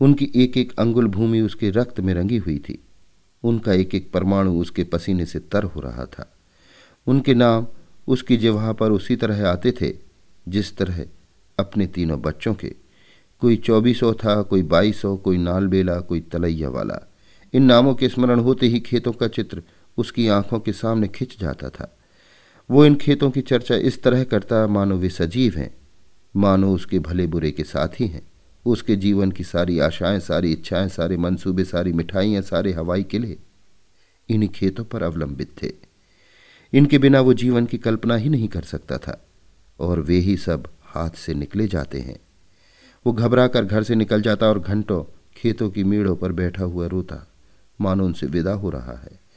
उनकी 0.00 0.32
एक 0.36 0.56
एक 0.56 0.72
अंगुल 0.78 1.06
भूमि 1.06 1.40
उसके 1.40 1.70
रक्त 1.70 2.00
में 2.00 2.14
रंगी 2.14 2.36
हुई 2.36 2.58
थी। 2.58 2.84
उनका 3.42 3.72
एक 3.72 3.94
एक 3.94 4.12
परमाणु 4.12 4.60
उसके 4.60 4.84
पसीने 4.84 5.26
से 5.26 5.38
तर 5.38 5.64
हो 5.64 5.80
रहा 5.80 6.04
था। 6.04 6.38
उनके 7.06 7.34
नाम 7.34 7.66
उसकी 8.08 8.36
जिवा 8.36 8.72
पर 8.72 8.92
उसी 8.92 9.16
तरह 9.16 9.48
आते 9.48 9.72
थे, 9.72 9.92
जिस 10.48 10.76
तरह 10.76 11.04
अपने 11.58 11.86
तीनों 11.86 12.20
बच्चों 12.22 12.54
के। 12.54 12.74
कोई 13.40 13.56
चौबीसों 13.56 14.14
था, 14.14 14.42
कोई 14.42 14.62
बाईसों, 14.62 15.16
कोई 15.16 15.36
नालबेला, 15.36 16.00
कोई 16.00 16.20
तलैया 16.20 16.68
वाला। 16.68 17.10
इन 17.52 17.62
नामों 17.62 17.94
के 17.94 18.08
स्मरण 18.08 18.40
होते 18.40 18.66
ही 18.66 18.80
खेतों 18.80 19.12
का 19.12 19.28
चित्र 19.28 19.62
उसकी 19.96 20.28
आँखों 20.28 20.60
के 20.60 20.72
सामने 20.72 21.08
खिंच 21.08 21.38
जाता 21.40 21.68
था। 21.68 21.96
वो 22.70 22.84
इन 22.84 22.94
खेतों 22.94 23.30
की 23.30 23.40
चर्चा 23.40 23.74
इस 23.74 24.02
तरह 24.02 24.24
करता 24.24 24.66
मानो 24.66 24.96
वे 24.96 25.08
सजीव 25.08 25.54
हैं। 25.56 25.74
मानो 26.36 26.74
उसके 26.74 26.98
भले 26.98 27.26
बुरे 27.26 27.50
के 27.50 27.64
साथ 27.64 27.88
ही। 28.00 28.06
हैं 28.06 28.22
उसके 28.64 28.96
जीवन 28.96 29.30
की 29.30 29.44
सारी 29.44 29.78
आशाएँ, 29.78 30.20
सारी 30.20 30.52
इच्छाएँ, 30.52 30.88
सारे 30.88 31.16
मंसूबे 31.16 31.64
सारी 31.64 31.92
मिठाइयाँ, 31.92 32.42
सारे 32.42 32.72
हवाई 32.72 33.02
किले 33.02 33.36
इन्हीं 34.28 34.48
खेतों 34.48 34.84
पर 34.84 35.02
अवलंबित 35.02 35.62
थे। 35.62 35.72
इनके 36.72 36.98
बिना 36.98 37.20
वो 37.20 37.34
जीवन 37.34 37.66
की 37.66 37.78
कल्पना 37.78 38.16
ही 38.16 38.28
नहीं 38.28 38.48
कर 38.48 38.62
सकता 38.62 38.98
था 38.98 39.26
और 39.80 40.00
वे 40.00 40.16
ही 40.16 40.36
सब 40.36 40.68
हाथ 40.82 41.10
से 41.10 41.34
निकले 41.34 41.68
जाते 41.68 42.00
हैं। 42.00 42.20
वो 43.06 43.12
घबरा 43.12 43.48
कर 43.48 43.64
घर 43.64 43.82
से 43.82 43.94
निकल 43.94 44.22
जाता 44.22 44.46
और 44.46 44.58
घंटों 44.58 45.04
खेतों 45.36 45.70
की 45.70 45.84
मीड़ों 45.84 46.16
पर 46.16 46.32
बैठा 46.32 46.64
हुआ 46.64 46.86
रोता। 46.86 47.26
मानो 47.80 48.06
उनसे 48.06 48.26
विदा 48.26 48.52
हो 48.52 48.70
रहा 48.70 48.96
है। 48.96 49.29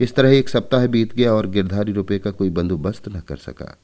इस 0.00 0.14
तरह 0.14 0.30
एक 0.30 0.48
सप्ताह 0.48 0.86
बीत 0.86 1.14
गया 1.14 1.32
और 1.32 1.46
गिरधारी 1.46 1.92
रुपये 1.92 2.18
का 2.18 2.30
कोई 2.30 2.50
बंदोबस्त 2.50 3.08
न 3.08 3.20
कर 3.20 3.36
सका। 3.36 3.78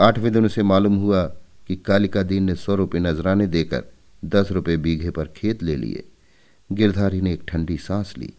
आठवें 0.00 0.32
दिन 0.32 0.44
उसे 0.44 0.62
मालूम 0.62 0.96
हुआ 0.96 1.24
कि 1.68 1.76
कालिका 1.76 2.22
दीन 2.22 2.42
ने 2.42 2.54
सौ 2.54 2.74
रुपये 2.74 3.00
नजराने 3.00 3.46
देकर 3.46 3.84
दस 4.24 4.48
रुपये 4.52 4.76
बीघे 4.76 5.10
पर 5.10 5.24
खेत 5.24 5.62
ले 5.62 5.76
लिए। 5.76 6.08
गिरधारी 6.72 7.20
ने 7.20 7.32
एक 7.32 7.42
ठंडी 7.48 7.76
सांस 7.76 8.14
ली। 8.18 8.32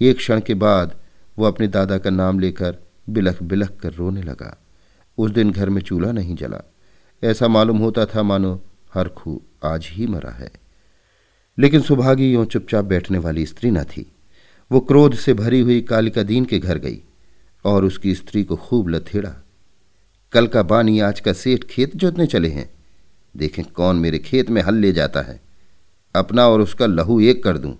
एक 0.00 0.16
क्षण 0.16 0.40
के 0.40 0.54
बाद 0.54 0.96
वो 1.38 1.44
अपने 1.44 1.68
दादा 1.68 1.98
का 1.98 2.10
नाम 2.10 2.38
लेकर 2.38 2.76
बिलख 3.08 3.42
बिलख 3.42 3.76
कर 3.80 3.92
रोने 3.92 4.22
लगा। 4.22 4.58
उस 5.18 5.30
दिन 5.30 5.52
घर 5.52 5.68
में 5.68 5.82
चूल्हा 5.82 6.12
नहीं 6.12 6.36
जला। 6.36 6.72
ऐसा 7.24 7.48
मालूम 7.48 7.78
होता 7.78 8.06
था, 8.06 8.22
मानो 8.22 8.62
हर 8.94 9.08
खू 9.08 9.42
आज 9.64 9.86
ही 9.90 10.06
मरा 10.06 10.30
है। 10.30 10.50
लेकिन 11.58 11.80
सुभागी 11.80 12.32
यूँ 12.32 12.44
चुपचाप 12.44 12.84
बैठने 12.84 13.18
वाली 13.18 13.46
स्त्री 13.46 13.70
न 13.70 13.84
थी। 13.84 14.12
वो 14.72 14.80
क्रोध 14.80 15.14
से 15.14 15.34
भरी 15.34 15.60
हुई 15.60 15.80
कालिका 15.80 16.22
दीन 16.22 16.44
के 16.44 16.58
घर 16.58 16.78
गई 16.78 17.02
और 17.64 17.84
उसकी 17.84 18.14
स्त्री 18.14 18.44
को 18.44 18.56
खूब 18.56 18.88
लथेड़ा। 18.88 19.44
कल 20.32 20.46
का 20.46 20.62
बानी 20.62 21.00
आज 21.00 21.20
का 21.20 21.32
सेठ 21.32 21.64
खेत 21.64 21.96
जोतने 21.96 22.26
चले 22.26 22.48
हैं। 22.48 22.74
देखें 23.36 23.64
कौन 23.64 23.96
मेरे 23.96 24.18
खेत 24.18 24.50
में 24.50 24.62
हल 24.62 24.74
ले 24.74 24.92
जाता 24.92 25.20
है। 25.20 25.40
अपना 26.16 26.48
और 26.48 26.60
उसका 26.60 26.86
लहू 26.86 27.20
एक 27.20 27.44
कर 27.44 27.58
दूँ। 27.58 27.78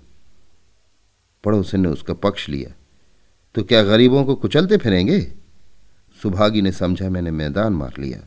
पड़ोसी 1.45 1.77
ने 1.77 1.89
उसका 1.89 2.15
पक्ष 2.15 2.49
लिया। 2.49 2.75
तो 3.55 3.63
क्या 3.63 3.83
गरीबों 3.83 4.25
को 4.25 4.35
कुचलते 4.35 4.77
फिरेंगे? 4.77 5.21
सुभागी 6.23 6.63
ने 6.63 6.73
समझा 6.73 7.11
मैंने 7.11 7.31
मैदान 7.31 7.73
मार 7.73 7.95
लिया। 7.99 8.21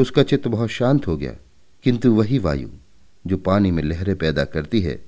उसका 0.00 0.22
चित्त 0.22 0.48
बहुत 0.48 0.68
शांत 0.68 1.06
हो 1.06 1.16
गया। 1.16 1.34
किंतु 1.82 2.12
वही 2.12 2.38
वायु, 2.38 2.68
जो 3.26 3.36
पानी 3.36 3.70
में 3.70 3.82
लहरें 3.82 4.16
पैदा 4.16 4.44
करती 4.44 4.80
है, 4.80 5.04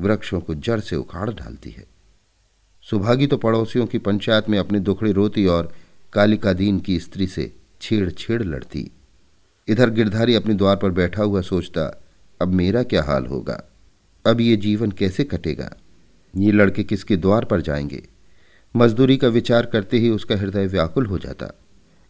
वृक्षों 0.00 0.40
को 0.40 0.54
जड़ 0.54 0.80
से 0.80 0.96
उखाड़ 0.96 1.30
डालती 1.30 1.70
है। 1.70 1.95
सुभागी 2.90 3.26
तो 3.26 3.36
पड़ोसियों 3.36 3.86
की 3.86 3.98
पंचायत 3.98 4.48
में 4.48 4.58
अपने 4.58 4.80
दुखड़ी 4.80 5.12
रोती 5.12 5.46
और 5.46 5.72
कालिका 6.12 6.52
दीन 6.52 6.80
की 6.80 7.00
स्त्री 7.00 7.26
से 7.26 7.52
छेड़ 7.80 8.10
छेड़ 8.10 8.42
लड़ती। 8.42 8.90
इधर 9.68 9.90
गिरधारी 9.90 10.34
अपने 10.34 10.54
द्वार 10.54 10.76
पर 10.76 10.90
बैठा 10.90 11.22
हुआ 11.22 11.40
सोचता, 11.40 12.02
अब 12.42 12.48
मेरा 12.48 12.82
क्या 12.82 13.02
हाल 13.02 13.26
होगा? 13.26 13.62
अब 14.26 14.40
ये 14.40 14.56
जीवन 14.56 14.90
कैसे 14.90 15.24
कटेगा? 15.24 15.76
ये 16.36 16.52
लड़के 16.52 16.84
किसके 16.84 17.16
द्वार 17.16 17.44
पर 17.44 17.60
जाएँगे? 17.60 18.08
मजदूरी 18.76 19.16
का 19.16 19.28
विचार 19.28 19.66
करते 19.66 19.98
ही 19.98 20.10
उसका 20.10 20.36
हृदय 20.36 20.66
व्याकुल 20.66 21.06
हो 21.06 21.18
जाता। 21.18 21.58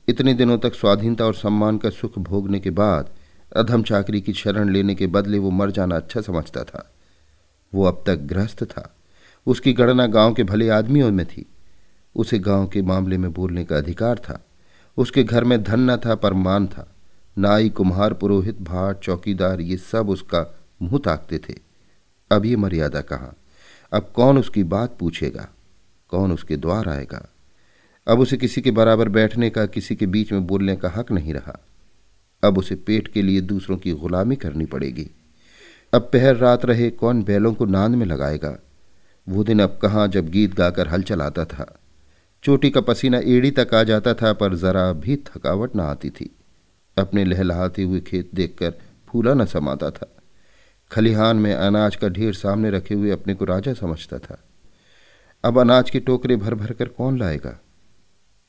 इतने 0.08 0.34
दिनों 0.34 0.58
तक 0.58 0.74
स्वाधीनता 0.74 1.24
और 1.24 1.34
सम्मान 1.34 1.78
का 1.78 1.90
सुख 1.90 2.18
भोगने 2.18 2.60
के 2.60 2.70
बाद 2.70 3.10
अधम 3.56 3.82
चाकरी 3.82 4.20
की 4.20 4.32
शरण 4.32 4.70
लेने 4.70 4.94
के 4.94 5.06
बदले 5.06 5.38
वो 5.38 5.50
मर 5.50 5.70
जाना 5.70 5.96
अच्छा 5.96 6.20
समझता 6.20 6.64
था। 6.64 6.94
वो 7.74 7.84
अब 7.84 8.04
तक 8.06 8.16
ग्रस्त 8.16 8.64
था। 8.64 8.95
उसकी 9.46 9.72
गणना 9.72 10.06
गाँव 10.06 10.34
के 10.34 10.44
भले 10.44 10.68
आदमियों 10.68 11.12
में 11.12 11.26
थी। 11.26 11.46
उसे 12.16 12.38
गाँव 12.38 12.68
के 12.68 12.82
मामले 12.82 13.18
में 13.18 13.32
बोलने 13.32 13.64
का 13.64 13.76
अधिकार 13.76 14.18
था। 14.18 14.44
उसके 14.96 15.24
घर 15.24 15.44
में 15.44 15.62
धन 15.62 15.80
न 15.80 15.96
था, 15.96 16.14
पर 16.14 16.32
मान 16.32 16.66
था। 16.66 16.92
नाई, 17.38 17.68
कुम्हार, 17.68 18.14
पुरोहित 18.14 18.62
भाट 18.62 18.98
चौकीदार, 18.98 19.60
ये 19.60 19.76
सब 19.76 20.10
उसका 20.10 20.58
मुँह 20.82 21.00
ताकते 21.04 21.38
थे। 21.38 21.54
अब 22.32 22.46
ये 22.46 22.56
मर्यादा 22.56 23.00
कहाँ? 23.00 23.36
अब 23.92 24.12
कौन 24.14 24.38
उसकी 24.38 24.64
बात 24.64 24.96
पूछेगा? 24.98 25.48
कौन 26.08 26.32
उसके 26.32 26.56
द्वार 26.56 26.88
आएगा? 26.88 27.28
अब 28.08 28.20
उसे 28.20 28.36
किसी 28.36 28.60
के 28.60 28.70
बराबर 28.70 29.08
बैठने 29.08 29.50
का, 29.50 29.66
किसी 29.66 29.96
के 29.96 30.06
बीच 30.06 30.32
में 30.32 30.46
बोलने 30.46 30.76
का 30.76 30.92
हक 30.96 31.12
नहीं 31.12 31.34
रहा। 31.34 31.66
अब 32.44 32.58
उसे 32.58 32.74
पेट 32.74 33.08
के 33.08 33.22
लिए 33.22 33.40
दूसरों 33.40 33.76
की 33.76 33.92
गुलामी 33.92 34.36
करनी 34.36 34.64
पड़ेगी। 34.64 35.10
अब 35.94 36.02
पहर 36.12 36.36
रात 36.36 36.64
रहे, 36.64 36.90
कौन 36.90 37.22
बैलों 37.22 37.54
को 37.54 37.64
नांद 37.64 37.94
में 37.94 38.06
लगाएगा? 38.06 38.58
वो 39.28 39.44
दिन 39.44 39.60
अब 39.62 39.78
कहाँ 39.82 40.08
जब 40.08 40.28
गीत 40.28 40.54
गाकर 40.54 40.88
हल 40.88 41.02
चलाता 41.02 41.44
था। 41.44 41.78
चोटी 42.42 42.70
का 42.70 42.80
पसीना 42.80 43.18
एड़ी 43.18 43.50
तक 43.50 43.74
आ 43.74 43.82
जाता 43.82 44.14
था, 44.14 44.32
पर 44.32 44.54
जरा 44.54 44.92
भी 44.92 45.16
थकावट 45.16 45.76
न 45.76 45.80
आती 45.80 46.10
थी। 46.10 46.36
अपने 46.98 47.24
लहलहाते 47.24 47.82
हुए 47.82 48.00
खेत 48.00 48.30
देखकर 48.34 48.74
फूला 49.08 49.34
न 49.34 49.46
समाता 49.46 49.90
था। 49.90 50.16
खलिहान 50.90 51.36
में 51.36 51.54
अनाज 51.54 51.96
का 51.96 52.08
ढेर 52.08 52.34
सामने 52.34 52.70
रखे 52.70 52.94
हुए 52.94 53.10
अपने 53.10 53.34
को 53.34 53.44
राजा 53.44 53.74
समझता 53.74 54.18
था। 54.18 54.44
अब 55.44 55.58
अनाज 55.58 55.90
के 55.90 56.00
टोकरे 56.00 56.36
भर 56.36 56.54
भर 56.54 56.72
कर 56.72 56.88
कौन 56.88 57.18
लाएगा? 57.18 57.60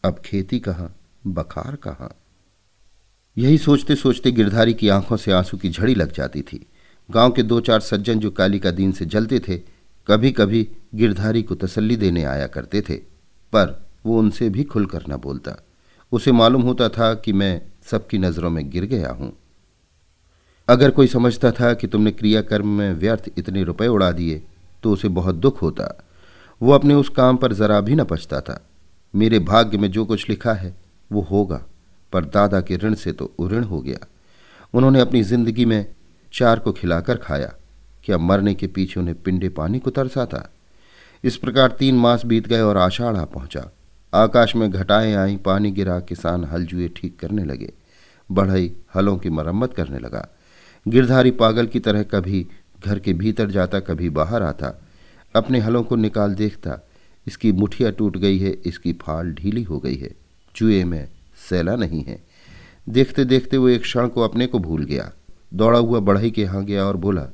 अब 0.03 0.21
खेती 0.25 0.59
कहाँ, 0.59 0.95
बखार 1.27 1.75
कहाँ? 1.75 2.15
यही 3.37 3.57
सोचते 3.57 3.95
सोचते 3.95 4.31
गिरधारी 4.31 4.73
की 4.73 4.89
आँखों 4.89 5.17
से 5.17 5.31
आँसू 5.31 5.57
की 5.57 5.69
झड़ी 5.69 5.95
लग 5.95 6.11
जाती 6.11 6.41
थी। 6.41 6.65
गाँव 7.11 7.31
के 7.31 7.43
दो 7.43 7.59
चार 7.59 7.79
सज्जन 7.79 8.19
जो 8.19 8.31
काली 8.31 8.59
का 8.59 8.71
दिन 8.71 8.91
से 8.91 9.05
जलते 9.05 9.39
थे 9.39 9.76
कभी 10.07 10.31
कभी 10.31 10.67
गिरधारी 10.95 11.41
को 11.43 11.55
तसल्ली 11.55 11.95
देने 11.95 12.23
आया 12.23 12.47
करते 12.47 12.81
थे, 12.81 12.95
पर 12.95 13.87
वो 14.05 14.19
उनसे 14.19 14.49
भी 14.49 14.63
खुलकर 14.63 15.03
न 15.09 15.17
बोलता। 15.17 15.55
उसे 16.11 16.31
मालूम 16.31 16.61
होता 16.61 16.87
था 16.89 17.13
कि 17.15 17.33
मैं 17.33 17.61
सबकी 17.83 18.17
नज़रों 18.17 18.49
में 18.49 18.69
गिर 18.69 18.85
गया 18.85 19.11
हूँ। 19.11 19.31
अगर 20.67 20.91
कोई 20.91 21.07
समझता 21.07 21.51
था 21.51 21.73
कि 21.73 21.87
तुमने 21.87 22.11
क्रियाकर्म 22.11 22.67
में 22.67 22.93
व्यर्थ 22.93 23.29
इतने 23.37 23.63
रुपए 23.63 23.87
उड़ा 23.87 24.11
दिए 24.11 24.41
तो 24.83 24.91
उसे 24.93 25.07
बहुत 25.09 25.35
दुख 25.35 25.61
होता। 25.61 25.93
वो 26.61 26.71
अपने 26.71 26.93
उस 26.93 27.09
काम 27.09 27.37
पर 27.37 27.53
जरा 27.53 27.79
भी 27.81 27.95
न 27.95 28.03
पछता 28.03 28.41
था। 28.41 28.59
मेरे 29.13 29.39
भाग्य 29.41 29.77
में 29.77 29.89
जो 29.91 30.05
कुछ 30.05 30.29
लिखा 30.29 30.53
है, 30.53 30.75
वो 31.11 31.21
होगा, 31.21 31.61
पर 32.13 32.25
दादा 32.25 32.61
के 32.61 32.77
ऋण 32.77 32.93
से 32.93 33.11
तो 33.11 33.33
उऋण 33.39 33.63
हो 33.63 33.81
गया। 33.81 34.07
उन्होंने 34.73 34.99
अपनी 34.99 35.23
ज़िंदगी 35.23 35.65
में 35.65 35.85
चार 36.33 36.59
को 36.59 36.71
खिलाकर 36.71 37.17
खाया। 37.17 37.53
क्या 38.07 38.17
मरने 38.17 38.53
के 38.55 38.67
पीछे 38.67 38.99
उन्हें 38.99 39.21
पिंडे 39.23 39.49
पानी 39.49 39.79
को 39.79 39.89
तरसा 39.89 40.25
था 40.25 40.53
इस 41.23 41.37
प्रकार 41.37 41.71
तीन 41.71 41.95
मास 41.95 42.25
बीत 42.25 42.47
गए 42.47 42.61
और 42.61 42.77
आषाढ़ 42.77 43.25
पहुँचा। 43.25 43.71
आकाश 44.13 44.55
में 44.55 44.71
घटाएँ 44.71 45.15
आई, 45.15 45.35
पानी 45.35 45.71
गिरा, 45.71 45.99
किसान 45.99 46.43
हल 46.43 46.65
जुए 46.65 46.87
ठीक 46.87 47.19
करने 47.19 47.43
लगे। 47.43 47.73
बढ़ई 48.31 48.71
हलों 48.95 49.17
की 49.17 49.29
मरम्मत 49.29 49.73
करने 49.73 49.99
लगा। 49.99 50.27
गिरधारी 50.87 51.31
पागल 51.31 51.67
की 51.67 51.79
तरह 51.79 52.03
कभी 52.03 52.47
घर 52.85 52.99
के 52.99 53.13
भीतर 53.13 53.51
जाता, 53.51 53.79
कभी 53.79 54.09
बाहर 54.09 54.43
आता। 54.43 54.81
अपने 55.35 55.59
हलों 55.59 55.83
को 55.83 55.95
निकाल 55.95 56.35
देखता, 56.35 56.87
इसकी 57.27 57.51
मुठिया 57.51 57.91
टूट 57.91 58.17
गई 58.17 58.39
है, 58.39 58.51
इसकी 58.51 58.93
फाल 58.93 59.31
ढीली 59.31 59.63
हो 59.63 59.79
गई 59.79 59.95
है। 59.95 60.15
जुए 60.55 60.83
में 60.83 61.07
सैला 61.49 61.75
नहीं 61.75 62.03
है। 62.03 62.23
देखते 62.89 63.25
देखते 63.25 63.57
वो 63.57 63.69
एक 63.69 63.81
क्षण 63.81 64.07
को 64.07 64.21
अपने 64.21 64.47
को 64.47 64.59
भूल 64.59 64.83
गया। 64.83 65.11
दौड़ा 65.53 65.79
हुआ 65.79 65.99
बढ़ई 65.99 66.31
के 66.31 66.41
यहाँ 66.41 66.65
गया 66.65 66.85
और 66.85 66.97
बोला 66.97 67.27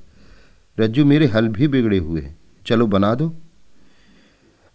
रज्जू 0.80 1.06
मेरे 1.06 1.26
हल 1.26 1.48
भी 1.48 1.68
बिगड़े 1.68 1.98
हुए 1.98 2.22
हैं। 2.22 2.40
चलो 2.66 2.88
बना 2.88 3.16
दो। 3.16 3.34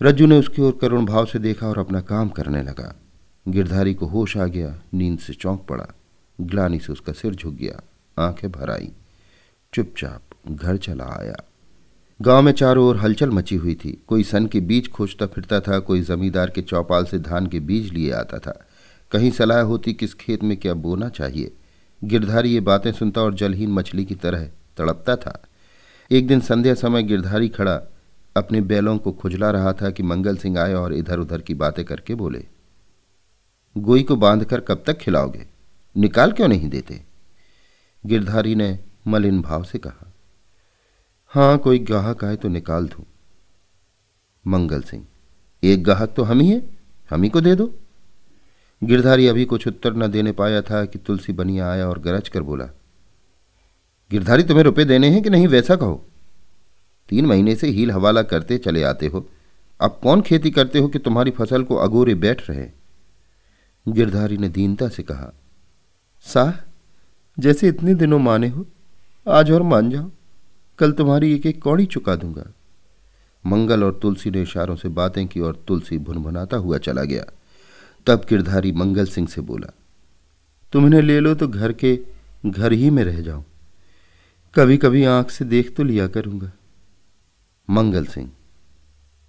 रज्जू 0.03 0.27
ने 0.27 0.39
उसकी 0.39 0.63
ओर 0.63 0.79
करुण 0.81 1.07
भाव 1.07 1.27
से 1.27 1.39
देखा 1.39 1.67
और 1.67 1.79
अपना 1.79 2.01
काम 2.01 2.29
करने 2.29 2.63
लगा। 2.63 3.01
गिरधारी 3.49 3.95
को 3.95 4.07
होश 4.07 4.37
आ 4.37 4.47
गया, 4.47 4.79
नींद 4.95 5.19
से 5.19 5.33
चौंक 5.33 5.67
पड़ा। 5.69 5.87
ग्लानी 6.41 6.79
से 6.79 6.93
उसका 6.93 7.13
सिर 7.13 7.35
झुक 7.35 7.55
गया, 7.55 7.83
आँखें 8.19 8.53
भर 8.53 8.71
आई। 8.71 8.93
चुपचाप 9.75 10.23
घर 10.49 10.77
चला 10.77 11.05
आया। 11.05 11.37
गाँव 12.23 12.43
में 12.43 12.53
चारों 12.53 12.87
ओर 12.87 12.97
हलचल 12.97 13.31
मची 13.31 13.57
हुई 13.57 13.75
थी। 13.75 14.03
कोई 14.07 14.23
सन 14.25 14.47
के 14.47 14.61
बीज 14.61 14.89
खोजता 14.89 15.27
फिरता 15.27 15.61
था, 15.61 15.79
कोई 15.79 16.01
जमींदार 16.01 16.51
के 16.51 16.63
चौपाल 16.63 17.05
से 17.05 17.19
धान 17.19 17.47
के 17.47 17.61
बीज 17.61 17.93
लिए 17.93 18.13
आता 18.13 18.39
था। 18.39 18.67
कहीं 19.11 19.31
सलाह 19.31 19.61
होती 19.61 19.93
किस 19.93 20.15
खेत 20.15 20.45
में 20.45 20.57
क्या 20.57 20.75
बोना 20.75 21.09
चाहिए। 21.09 21.53
गिरधारी 22.05 22.51
ये 22.51 22.61
बातें 22.61 22.93
सुनता 22.93 23.21
और 23.21 23.35
जलहीन 23.35 23.71
मछली 23.71 24.05
की 24.05 24.15
तरह 24.15 24.45
तड़पता 24.77 25.17
था। 25.17 25.48
एक 26.11 26.27
दिन 26.27 26.41
संध्या 26.41 26.75
समय 26.75 27.03
गिरधारी 27.03 27.49
खड़ा 27.49 27.81
अपने 28.37 28.61
बैलों 28.61 28.97
को 28.99 29.13
खुजला 29.13 29.51
रहा 29.51 29.73
था 29.73 29.91
कि 29.91 30.03
मंगल 30.03 30.37
सिंह 30.37 30.59
आए 30.61 30.75
और 30.75 30.95
इधर 30.95 31.19
उधर 31.19 31.41
की 31.41 31.55
बातें 31.55 31.85
करके 31.85 32.15
बोले, 32.15 32.45
गोई 33.79 34.03
को 34.03 34.17
बांधकर 34.17 34.61
कब 34.61 34.83
तक 34.87 34.99
खिलाओगे? 34.99 35.47
निकाल 35.97 36.33
क्यों 36.33 36.49
नहीं 36.49 36.69
देते? 36.69 37.03
गिरधारी 38.07 38.55
ने 38.55 38.79
मलिन 39.07 39.41
भाव 39.43 39.65
से 39.65 39.79
कहा, 39.79 40.13
हाँ, 41.27 41.59
कोई 41.59 41.79
गाहक 41.79 42.25
आए 42.25 42.37
तो 42.37 42.49
निकाल 42.49 42.89
दू। 42.89 43.05
मंगल 44.47 44.83
सिंह, 44.83 45.07
एक 45.63 45.85
गाहक 45.85 46.15
तो 46.17 46.23
हम 46.23 46.41
ही 46.41 46.51
है, 46.51 46.63
हम 47.11 47.23
ही 47.23 47.29
को 47.29 47.41
दे 47.41 47.55
दो। 47.55 47.73
गिरधारी 48.85 49.27
अभी 49.27 49.45
कुछ 49.45 49.67
उत्तर 49.67 49.95
न 49.95 50.07
देने 50.07 50.33
पाया 50.33 50.63
था 50.63 50.85
कि 50.85 50.99
तुलसी 50.99 51.33
बनिया 51.33 51.71
आया 51.71 51.89
और 51.89 51.99
गरज 51.99 52.29
कर 52.29 52.43
बोला 52.43 52.69
गिरधारी, 54.11 54.43
तुम्हें 54.43 54.65
रुपए 54.65 54.85
देने 54.85 55.09
हैं 55.11 55.23
कि 55.23 55.31
नहीं, 55.31 55.49
वैसा 55.49 55.77
कहो। 55.77 56.05
तीन 57.09 57.27
महीने 57.27 57.55
से 57.57 57.69
हील 57.69 57.91
हवाला 57.91 58.23
करते 58.23 58.59
चले 58.59 58.83
आते 58.83 59.07
हो। 59.07 59.29
अब 59.81 59.99
कौन 60.03 60.21
खेती 60.21 60.51
करते 60.51 60.79
हो 60.79 60.89
कि 60.89 60.99
तुम्हारी 60.99 61.31
फ़सल 61.31 61.63
को 61.63 61.75
अगोरे 61.75 62.15
बैठ 62.15 62.51
रहे? 62.51 62.67
गिरधारी 63.89 64.37
ने 64.37 64.49
दीनता 64.49 64.89
से 64.89 65.03
कहा, 65.03 65.33
साह, 66.21 66.53
जैसे 67.39 67.69
इतने 67.69 67.95
दिनों 67.95 68.19
माने 68.19 68.49
हो, 68.49 68.67
आज 69.29 69.51
और 69.51 69.63
मान 69.63 69.91
जाओ। 69.91 70.11
कल 70.79 70.93
तुम्हारी 70.93 71.33
एक 71.35 71.47
एक 71.47 71.63
कौड़ी 71.63 71.87
चुका 71.87 72.15
दूँगा। 72.17 72.45
मंगल 73.47 73.85
और 73.85 73.99
तुलसी 74.03 74.31
ने 74.31 74.43
इशारों 74.43 74.77
से 74.77 74.89
बातें 74.89 75.27
की 75.27 75.41
और 75.41 75.65
तुलसी 75.69 75.99
भुनभुनाता 75.99 76.57
हुआ 76.57 76.79
चला 76.79 77.05
गया। 77.05 77.25
तब 78.07 78.27
गिरधारी 78.29 78.73
मंगल 78.73 79.07
सिंह 79.07 79.29
से 79.29 79.41
बोला, 79.41 79.73
तुम 80.73 80.87
इन्हें 80.87 81.03
ले 81.03 81.21
लो 81.21 81.35
तो 81.35 81.49
घर 81.49 81.73
के 81.73 81.99
घर 82.47 82.73
ही 82.73 82.91
में 82.91 83.05
रह 83.05 83.21
जाओ 83.21 83.45
कभी 84.55 84.77
कभी 84.77 85.05
आँख 85.05 85.31
से 85.31 85.45
देख 85.45 85.75
तो 85.77 85.83
लिया 85.83 86.07
करूँगा। 86.09 86.51
मंगल 87.69 88.05
सिंह, 88.05 88.31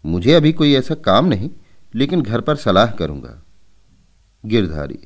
मुझे 0.04 0.34
अभी 0.34 0.52
कोई 0.54 0.74
ऐसा 0.74 0.96
काम 0.96 1.26
नहीं, 1.26 1.50
लेकिन 1.96 2.22
घर 2.22 2.42
पर 2.42 2.56
सलाह 2.56 2.92
करूँगा। 2.92 3.42
गिरधारी, 4.44 5.00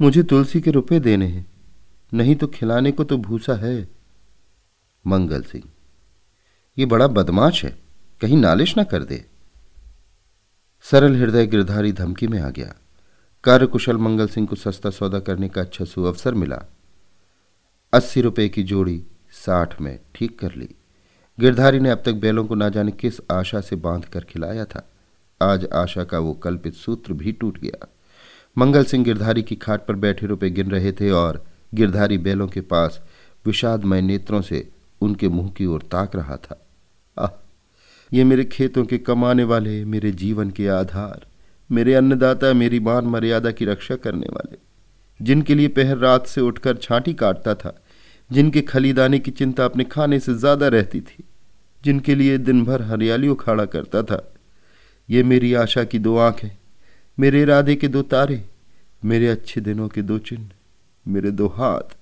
मुझे 0.00 0.22
तुलसी 0.22 0.60
के 0.60 0.70
रुपए 0.70 1.00
देने 1.00 1.26
हैं, 1.26 1.46
नहीं 2.12 2.36
तो 2.36 2.46
खिलाने 2.46 2.92
को 2.92 3.04
तो 3.04 3.18
भूसा 3.18 3.54
है। 3.56 3.88
मंगल 5.04 5.42
सिंह, 5.42 5.64
ये 6.76 6.86
बड़ा 6.86 7.06
बदमाश 7.06 7.64
है, 7.64 7.76
कहीं 8.20 8.36
नालिश 8.36 8.76
ना 8.76 8.84
कर 8.84 9.04
दे। 9.04 9.24
सरल 10.84 11.16
हृदय 11.16 11.46
गिरधारी 11.46 11.92
धमकी 11.92 12.26
में 12.26 12.40
आ 12.40 12.50
गया। 12.50 12.74
कार्यकुशल 13.44 13.96
मंगल 13.96 14.28
सिंह 14.28 14.46
को 14.46 14.56
सस्ता 14.56 14.90
सौदा 14.90 15.20
करने 15.20 15.48
का 15.48 15.60
अच्छा 15.60 15.84
सुअवसर 15.84 16.34
मिला। 16.34 16.64
अस्सी 17.92 18.20
रुपये 18.20 18.48
की 18.48 18.62
जोड़ी 18.62 19.04
साठ 19.30 19.80
में 19.80 19.98
ठीक 20.14 20.38
कर 20.38 20.54
ली। 20.54 20.68
गिरधारी 21.40 21.80
ने 21.80 21.90
अब 21.90 22.02
तक 22.04 22.12
बैलों 22.12 22.44
को 22.44 22.54
ना 22.54 22.68
जाने 22.68 22.92
किस 22.92 23.20
आशा 23.30 23.60
से 23.60 23.76
बाँध 23.76 24.04
कर 24.04 24.20
खिलाया 24.20 24.64
था। 24.64 24.90
आज 25.42 25.68
आशा 25.72 26.04
का 26.04 26.18
वो 26.18 26.32
कल्पित 26.32 26.74
सूत्र 26.74 27.12
भी 27.12 27.32
टूट 27.32 27.58
गया। 27.58 27.88
मंगल 28.58 28.84
सिंह 28.84 29.04
गिरधारी 29.04 29.42
की 29.42 29.56
खाट 29.56 29.86
पर 29.86 29.94
बैठे 29.94 30.26
रुपए 30.26 30.50
गिन 30.50 30.70
रहे 30.70 30.92
थे 30.92 31.10
और 31.10 31.44
गिरधारी 31.74 32.18
बैलों 32.18 32.48
के 32.48 32.60
पास 32.60 33.00
विषादमय 33.46 34.00
नेत्रों 34.00 34.42
से 34.42 34.68
उनके 35.00 35.28
मुँह 35.28 35.50
की 35.50 35.66
ओर 35.66 35.82
ताक 35.82 36.16
रहा 36.16 36.36
था। 36.36 36.66
आह, 37.18 37.46
ये 38.12 38.24
मेरे 38.24 38.44
खेतों 38.44 38.84
के 38.84 38.98
कमाने 38.98 39.44
वाले, 39.44 39.84
मेरे 39.84 40.10
जीवन 40.10 40.50
के 40.50 40.68
आधार, 40.68 41.26
मेरे 41.72 41.94
अन्नदाता, 41.94 42.52
मेरी 42.52 42.80
मान 42.80 43.04
मर्यादा 43.04 43.50
की 43.50 43.64
रक्षा 43.64 43.96
करने 43.96 44.26
वाले। 44.32 44.67
जिनके 45.22 45.54
लिए 45.54 45.68
पहर 45.68 45.96
रात 45.96 46.26
से 46.26 46.40
उठकर 46.40 46.76
छांटी 46.76 47.14
काटता 47.14 47.54
था, 47.54 47.82
जिनके 48.32 48.60
खलीदाने 48.60 49.18
की 49.18 49.30
चिंता 49.30 49.64
अपने 49.64 49.84
खाने 49.84 50.20
से 50.20 50.34
ज़्यादा 50.34 50.68
रहती 50.68 51.00
थी, 51.00 51.24
जिनके 51.84 52.14
लिए 52.14 52.38
दिन 52.38 52.64
भर 52.64 52.82
हरियाली 52.82 53.28
उखाड़ा 53.28 53.64
करता 53.64 54.02
था, 54.02 54.34
ये 55.10 55.22
मेरी 55.22 55.54
आशा 55.54 55.84
की 55.84 55.98
दो 55.98 56.16
आँखें, 56.16 56.50
मेरे 57.18 57.42
इरादे 57.42 57.76
के 57.76 57.88
दो 57.88 58.02
तारे, 58.02 58.44
मेरे 59.04 59.28
अच्छे 59.28 59.60
दिनों 59.60 59.88
के 59.88 60.02
दो 60.02 60.18
चिन्ह, 60.18 60.48
मेरे 61.08 61.30
दो 61.30 61.46
हाथ, 61.46 61.96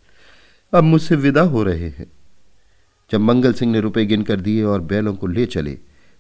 अब 0.73 0.85
मुझसे 0.85 1.17
विदा 1.17 1.43
हो 1.43 1.63
रहे 1.63 1.89
हैं। 1.89 2.07
जब 3.11 3.21
मंगल 3.21 3.53
सिंह 3.53 3.73
ने 3.73 3.81
रुपए 3.81 4.05
गिनकर 4.05 4.41
दिए 4.41 4.63
और 4.63 4.81
बैलों 4.81 5.15
को 5.15 5.27
ले 5.27 5.47
चले, 5.47 5.79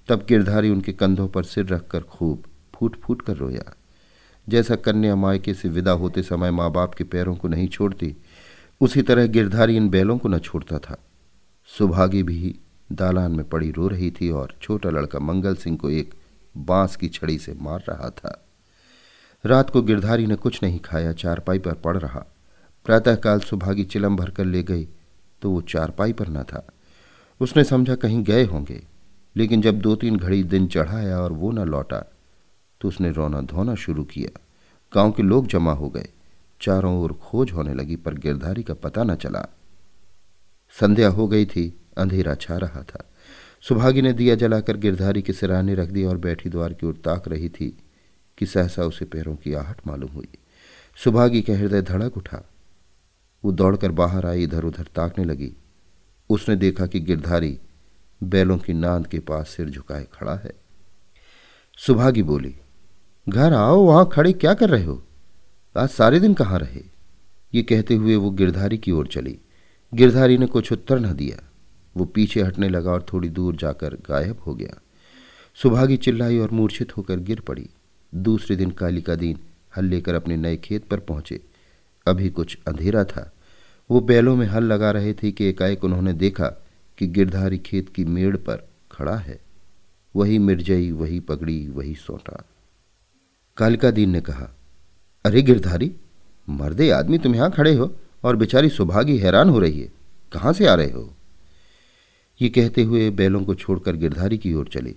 तब 0.08 0.26
गिरधारी 0.28 0.70
उनके 0.70 0.92
कंधों 0.92 1.28
पर 1.28 1.42
सिर 1.42 1.66
रखकर 1.66 2.00
खूब 2.00 2.44
फूट 2.74 2.96
फूट 2.96 3.22
कर 3.22 3.36
रोया। 3.36 3.76
जैसा 4.48 4.76
कन्या 4.76 5.16
मायके 5.16 5.54
से 5.54 5.68
विदा 5.68 5.92
होते 5.92 6.22
समय 6.22 6.50
माँ 6.50 6.70
बाप 6.72 6.94
के 6.94 7.04
पैरों 7.04 7.34
को 7.36 7.48
नहीं 7.48 7.68
छोड़ती, 7.68 8.14
उसी 8.80 9.02
तरह 9.02 9.26
गिरधारी 9.26 9.76
इन 9.76 9.88
बैलों 9.90 10.18
को 10.18 10.28
न 10.28 10.38
छोड़ता 10.38 10.78
था। 10.78 10.96
सुभागी 11.68 12.22
भी 12.22 12.54
दालान 12.92 13.32
में 13.32 13.48
पड़ी 13.48 13.70
रो 13.70 13.88
रही 13.88 14.10
थी 14.10 14.30
और 14.30 14.54
छोटा 14.62 14.90
लड़का 14.90 15.18
मंगल 15.18 15.54
सिंह 15.54 15.76
को 15.76 15.90
एक 15.90 16.14
बाँस 16.54 16.96
की 16.96 17.08
छड़ी 17.08 17.38
से 17.38 17.54
मार 17.54 17.84
रहा 17.88 18.10
था। 18.10 18.42
रात 19.44 19.70
को 19.70 19.82
गिरधारी 19.82 20.26
ने 20.26 20.36
कुछ 20.36 20.62
नहीं 20.62 20.78
खाया, 20.78 21.12
चारपाई 21.12 21.58
पर 21.58 21.74
पड़ 21.74 21.96
रहा। 21.96 22.24
प्रातःकाल 22.86 23.40
सुभागी 23.40 23.84
चिलम 23.84 24.16
भरकर 24.16 24.44
ले 24.44 24.62
गई 24.62 24.88
तो 25.42 25.50
वो 25.50 25.60
चारपाई 25.60 26.12
पर 26.12 26.28
न 26.28 26.42
था। 26.42 26.66
उसने 27.40 27.64
समझा 27.64 27.94
कहीं 27.94 28.22
गए 28.24 28.44
होंगे, 28.44 28.82
लेकिन 29.36 29.62
जब 29.62 29.78
दो 29.78 29.94
तीन 29.96 30.16
घड़ी 30.16 30.42
दिन 30.44 30.66
चढ़ाया 30.66 31.18
और 31.18 31.32
वो 31.32 31.50
न 31.52 31.68
लौटा 31.68 32.04
तो 32.80 32.88
उसने 32.88 33.12
रोना 33.12 33.40
धोना 33.40 33.74
शुरू 33.74 34.04
किया। 34.04 34.40
गाँव 34.94 35.12
के 35.12 35.22
लोग 35.22 35.46
जमा 35.46 35.72
हो 35.72 35.88
गए। 35.88 36.08
चारों 36.60 36.98
ओर 36.98 37.12
खोज 37.12 37.52
होने 37.52 37.74
लगी, 37.74 37.96
पर 37.96 38.14
गिरधारी 38.14 38.62
का 38.62 38.74
पता 38.74 39.04
न 39.04 39.14
चला। 39.14 39.56
संध्या 40.80 41.08
हो 41.08 41.28
गई 41.28 41.46
थी, 41.46 41.80
अंधेरा 41.98 42.34
छा 42.34 42.56
रहा 42.56 42.82
था। 42.82 43.10
सुभागी 43.68 44.02
ने 44.02 44.12
दिया 44.12 44.34
जलाकर 44.34 44.76
गिरधारी 44.76 45.22
के 45.22 45.32
सिराने 45.32 45.74
रख 45.74 45.88
दिया 45.88 46.08
और 46.08 46.16
बैठी 46.16 46.48
द्वार 46.48 46.72
की 46.72 46.86
ओर 46.86 46.94
ताक 46.94 47.28
रही 47.28 47.48
थी 47.48 47.78
कि 48.38 48.46
सहसा 48.46 48.82
उसे 48.82 49.04
पैरों 49.04 49.36
की 49.36 49.54
आहट 49.54 49.86
मालूम 49.86 50.10
हुई। 50.10 50.28
सुभागी 51.04 51.42
का 51.42 51.52
हृदय 51.52 51.82
धड़क 51.82 52.16
उठा। 52.16 52.50
वो 53.44 53.52
दौड़कर 53.52 53.90
बाहर 53.90 54.26
आई 54.26 54.42
इधर 54.42 54.64
उधर 54.64 54.84
ताकने 54.84 55.24
लगी। 55.24 55.52
उसने 56.30 56.56
देखा 56.56 56.86
कि 56.86 57.00
गिरधारी 57.00 57.58
बैलों 58.22 58.58
की 58.58 58.72
नांद 58.72 59.06
के 59.06 59.18
पास 59.18 59.48
सिर 59.48 59.70
झुकाए 59.70 60.06
खड़ा 60.12 60.34
है। 60.34 60.52
सुभागी 61.78 62.22
बोली 62.22 62.56
घर 63.28 63.52
आओ, 63.52 63.80
वहाँ 63.80 64.08
खड़े 64.12 64.32
क्या 64.32 64.54
कर 64.54 64.70
रहे 64.70 64.84
हो? 64.84 65.02
आज 65.78 65.88
सारे 65.88 66.20
दिन 66.20 66.34
कहाँ 66.34 66.58
रहे? 66.58 66.82
ये 67.54 67.62
कहते 67.62 67.94
हुए 67.94 68.16
वो 68.16 68.30
गिरधारी 68.30 68.78
की 68.78 68.90
ओर 68.90 69.06
चली। 69.06 69.38
गिरधारी 69.94 70.38
ने 70.38 70.46
कुछ 70.46 70.72
उत्तर 70.72 70.98
न 70.98 71.12
दिया। 71.12 71.48
वो 71.96 72.04
पीछे 72.04 72.42
हटने 72.42 72.68
लगा 72.68 72.90
और 72.90 73.06
थोड़ी 73.12 73.28
दूर 73.28 73.56
जाकर 73.56 73.88
गायब 73.88 74.36
हो 74.46 74.54
गया। 74.54 74.80
सुभागी 75.54 75.96
चिल्लाई 75.96 76.38
और 76.38 76.50
मूर्छित 76.50 76.96
होकर 76.96 77.18
गिर 77.18 77.40
पड़ी। 77.40 77.68
दूसरे 78.14 78.56
दिन 78.56 78.70
काली 78.70 79.02
का 79.02 79.14
दिन 79.14 79.38
हल 79.76 79.84
लेकर 79.84 80.14
अपने 80.14 80.36
नए 80.36 80.56
खेत 80.56 80.84
पर 80.84 81.00
पहुँचे। 81.00 81.40
अभी 82.06 82.30
कुछ 82.30 82.58
अंधेरा 82.68 83.04
था। 83.04 83.32
वो 83.90 84.00
बैलों 84.00 84.36
में 84.36 84.46
हल 84.46 84.64
लगा 84.64 84.90
रहे 84.90 85.14
थे 85.14 85.32
कि 85.32 85.44
एकाएक 85.44 85.84
उन्होंने 85.84 86.12
देखा 86.12 86.46
कि 86.98 87.06
गिरधारी 87.06 87.58
खेत 87.58 87.88
की 87.88 88.04
मेड़ 88.04 88.36
पर 88.36 88.68
खड़ा 88.92 89.16
है। 89.16 89.40
वही 90.16 90.38
मिर्जई, 90.38 90.92
वही 90.92 91.20
पगड़ी, 91.20 91.68
वही 91.68 91.94
सोटा। 91.94 92.44
कालिका 93.56 93.90
दीन 93.90 94.10
ने 94.10 94.20
कहा, 94.20 94.56
अरे 95.24 95.42
गिरधारी, 95.42 95.92
मर्दे 96.50 96.90
आदमी 96.90 97.18
तुम 97.18 97.34
यहाँ 97.34 97.50
खड़े 97.50 97.74
हो 97.74 97.94
और 98.24 98.36
बेचारी 98.36 98.68
सुभागी 98.68 99.18
हैरान 99.18 99.50
हो 99.50 99.58
रही 99.58 99.80
है। 99.80 99.92
कहाँ 100.32 100.52
से 100.52 100.66
आ 100.66 100.74
रहे 100.74 100.90
हो? 100.90 101.14
ये 102.42 102.48
कहते 102.48 102.82
हुए 102.82 103.10
बैलों 103.10 103.44
को 103.44 103.54
छोड़कर 103.54 103.96
गिरधारी 103.96 104.38
की 104.38 104.54
ओर 104.54 104.68
चले। 104.72 104.94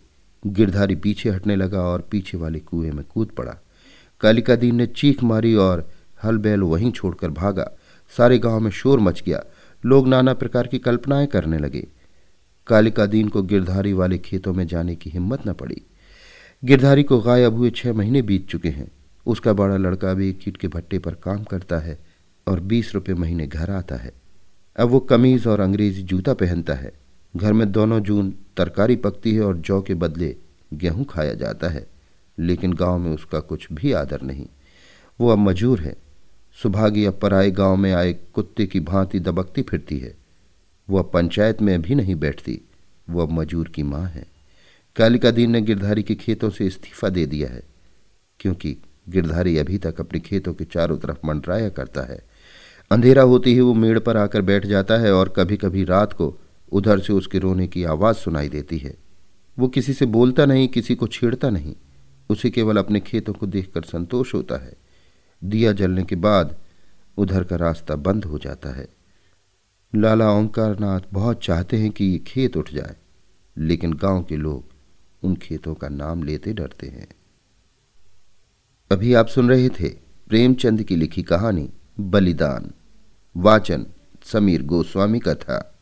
गिरधारी 0.48 0.96
पीछे 0.96 1.30
हटने 1.30 1.56
लगा 1.56 1.82
और 1.82 2.02
पीछे 2.02 2.38
वाले 2.38 2.60
कुएँ 2.60 2.92
में 2.92 3.06
कूद 3.14 3.28
पड़ा। 3.28 3.56
कालिका 4.22 4.56
दीन 4.56 4.76
ने 4.76 4.88
चीख 4.88 5.24
मारी 5.24 5.56
और 5.56 5.90
हल 6.24 6.38
बैल 6.38 6.62
वहीं 6.62 6.92
छोड़कर 6.92 7.30
भागा। 7.30 7.72
सारे 8.18 8.40
गाँव 8.40 8.60
में 8.60 8.72
शोर 8.72 9.00
मच 9.00 9.22
गया। 9.22 9.44
लोग 9.86 10.08
नाना 10.08 10.34
प्रकार 10.34 10.68
की 10.68 10.80
कल्पनाएँ 10.80 11.28
करने 11.28 11.58
लगे। 11.58 11.88
कालिका 12.68 13.06
दीन 13.06 13.30
को 13.30 13.44
गिरधारी 13.44 13.94
वाले 13.94 14.18
खेतों 14.18 14.54
में 14.54 14.68
जाने 14.68 14.96
की 14.96 15.10
हिम्मत 15.10 15.48
न 15.48 15.54
पड़ी। 15.54 15.82
गिरधारी 16.66 17.04
को 17.04 17.20
गायब 17.20 17.54
हुए 17.54 17.70
छह 17.70 17.94
महीने 17.94 18.22
बीत 18.22 18.48
चुके 18.48 18.70
हैं। 18.70 18.92
उसका 19.26 19.54
बड़ा 19.54 19.78
लड़का 19.78 20.14
भी 20.14 20.34
कीट 20.34 20.58
के 20.58 20.68
भट्टे 20.68 21.00
पर 21.00 21.14
काम 21.14 21.44
करता 21.44 21.78
है 21.78 22.00
और 22.48 22.60
बीस 22.60 22.96
रुपये 22.96 23.16
महीने 23.16 23.48
घर 23.48 23.70
आता 23.70 23.96
है। 23.96 24.12
अब 24.80 24.90
वो 24.90 25.00
कमीज 25.00 25.48
और 25.48 25.60
अंग्रेज़ी 25.60 26.04
जूता 26.04 26.34
पहनता 26.34 26.74
है। 26.74 26.92
घर 27.36 27.54
में 27.54 27.72
दोनों 27.72 28.00
जून 28.00 28.34
तरकारी 28.58 28.96
पकती 28.96 29.36
है 29.36 29.42
और 29.42 29.58
जौ 29.58 29.82
के 29.82 29.94
बदले 29.94 30.36
गेहूँ 30.74 31.06
खाया 31.06 31.34
जाता 31.34 31.70
है। 31.70 31.88
लेकिन 32.40 32.74
गाँव 32.74 32.98
में 32.98 33.12
उसका 33.12 33.40
कुछ 33.40 33.68
भी 33.74 33.92
आदर 33.92 34.22
नहीं। 34.22 34.48
वो 35.20 35.30
अब 35.30 35.38
मजूर 35.38 35.80
है। 35.80 35.96
सुभागी 36.64 37.06
अब 37.06 37.20
पराए 37.22 37.52
गाँव 37.52 37.76
में 37.76 37.94
आए 37.94 38.14
कुत्ते 38.14 38.66
की 38.66 38.80
भांति 38.80 39.20
दबकती 39.20 39.62
फिरती 39.62 40.00
है। 40.00 40.18
वो 40.90 41.00
अब 41.00 41.12
पंचायत 41.14 41.62
में 41.62 41.82
भी 41.82 41.96
नहीं 41.96 42.16
बैठती। 42.16 42.62
वो 43.10 43.22
अब 43.22 43.32
मजूर 43.32 43.68
की 43.68 43.84
माँ 43.84 44.06
है। 44.06 44.29
कालिका 45.00 45.32
दीन 45.32 45.52
ने 45.52 45.62
गिरधारी 45.62 46.04
के 46.04 46.16
खेतों 46.16 46.50
से 46.50 46.66
इस्तीफा 46.68 47.10
दे 47.10 47.26
दिया 47.26 47.50
है, 47.50 47.64
क्योंकि 48.40 48.76
गिरधारी 49.10 49.58
अभी 49.58 49.78
तक 49.78 50.00
अपने 50.00 50.20
खेतों 50.20 50.54
के 50.54 50.66
चारों 50.66 50.98
तरफ़ 50.98 51.18
मंडराया 51.26 51.70
करता 51.70 52.02
है। 52.02 52.22
अंधेरा 52.92 53.22
होते 53.22 53.50
ही 53.50 53.60
वो 53.60 53.74
मेड़ 53.74 54.00
पर 54.00 54.18
आकर 54.18 54.42
बैठ 54.42 54.66
जाता 54.66 54.98
है 54.98 55.14
और 55.14 55.34
कभी 55.38 55.58
कभी 55.58 55.84
रात 55.84 56.14
को 56.14 56.34
उधर 56.72 57.00
से 57.00 57.14
उसके 57.14 57.40
रोने 57.40 57.68
की 57.68 57.84
आवाज़ 57.84 58.18
सुनाई 58.18 58.50
देती 58.50 58.78
है। 58.78 58.94
वो 59.58 59.68
किसी 59.68 59.94
से 59.94 60.06
बोलता 60.06 60.46
नहीं, 60.46 60.68
किसी 60.68 60.96
को 60.96 61.08
छेड़ता 61.08 61.50
नहीं। 61.50 61.76
उसे 62.30 62.50
केवल 62.50 62.78
अपने 62.78 63.00
खेतों 63.00 63.34
को 63.34 63.46
देखकर 63.48 63.82
संतोष 63.82 64.34
होता 64.34 64.58
है। 64.58 64.74
दिया 65.42 65.72
जलने 65.72 66.04
के 66.04 66.16
बाद 66.16 66.56
उधर 67.18 67.44
का 67.44 67.56
रास्ता 67.56 67.96
बंद 67.98 68.26
हो 68.26 68.38
जाता 68.38 68.70
है। 68.70 68.88
लाला 69.94 70.32
ओंकारनाथ 70.32 71.14
बहुत 71.14 71.44
चाहते 71.44 71.78
हैं 71.78 71.92
कि 71.92 72.06
ये 72.06 72.18
खेत 72.18 72.58
उठ 72.58 72.74
जाए, 72.74 72.96
लेकिन 73.58 73.94
गाँव 73.94 74.24
के 74.24 74.38
लोग 74.38 74.69
उन 75.24 75.36
खेतों 75.36 75.76
का 75.76 75.90
नाम 75.90 76.24
लेते 76.24 76.54
डरते 76.54 76.88
हैं। 76.88 77.08
अभी 78.92 79.14
आप 79.14 79.28
सुन 79.28 79.50
रहे 79.50 79.70
थे 79.70 79.90
प्रेमचंद 80.28 80.84
की 80.84 80.96
लिखी 80.96 81.24
कहानी 81.24 81.70
बलिदान, 82.00 82.72
वाचन 83.38 83.86
समीर 84.24 84.64
गोस्वामी 84.64 85.20
का 85.20 85.36
था। 85.36 85.79